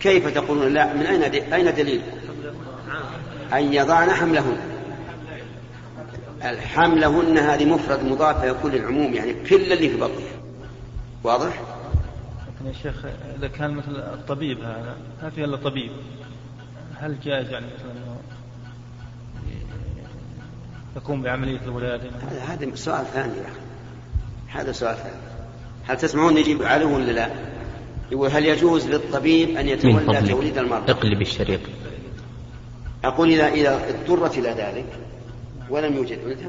كيف 0.00 0.28
تقولون 0.28 0.74
لا؟ 0.74 0.94
من 0.94 1.02
أين 1.02 1.22
أين 1.52 1.74
دليل؟ 1.74 2.02
أن 3.52 3.72
يضعن 3.72 4.10
حملهن. 4.10 4.58
الحملهن 6.44 7.38
هذه 7.38 7.64
مفرد 7.64 8.04
مضاف 8.04 8.44
يكون 8.44 8.72
للعموم 8.72 9.14
يعني 9.14 9.34
كل 9.34 9.72
اللي 9.72 9.88
في 9.88 9.96
بطنها 9.96 10.38
واضح؟ 11.24 11.60
لكن 12.48 12.66
يا 12.66 12.72
شيخ 12.72 13.04
إذا 13.38 13.48
كان 13.48 13.70
مثل 13.70 13.96
الطبيب 13.96 14.58
هذا 14.58 14.96
ما 15.22 15.30
في 15.30 15.44
إلا 15.44 15.56
طبيب. 15.56 15.90
هل 16.96 17.20
جائز 17.24 17.50
يعني 17.50 17.66
مثلا 17.66 17.92
أنه 17.92 18.16
يقوم 20.96 21.22
بعملية 21.22 21.60
الولادة؟ 21.64 22.10
هذا 22.30 22.40
هذا 22.40 22.74
سؤال 22.74 23.06
ثاني 23.06 23.36
يا 23.36 23.42
أخي. 23.42 23.60
هذا 24.48 24.72
سؤال 24.72 24.96
ثاني. 24.96 25.20
هل 25.86 25.96
تسمعون 25.96 26.34
نجيب 26.34 26.62
عليه 26.62 26.86
ولا 26.86 27.12
لا؟ 27.12 27.30
يقول 28.12 28.30
هل 28.30 28.46
يجوز 28.46 28.88
للطبيب 28.88 29.56
أن 29.56 29.68
يتولى 29.68 30.22
توليد 30.28 30.58
المرضى؟ 30.58 30.92
اقلب 30.92 31.20
الشريط. 31.20 31.60
أقول 33.08 33.28
إذا 33.30 33.48
إذا 33.48 33.80
اضطرت 33.88 34.38
إلى 34.38 34.48
ذلك 34.48 34.86
ولم 35.70 35.96
يوجد 35.96 36.18
ولد 36.24 36.38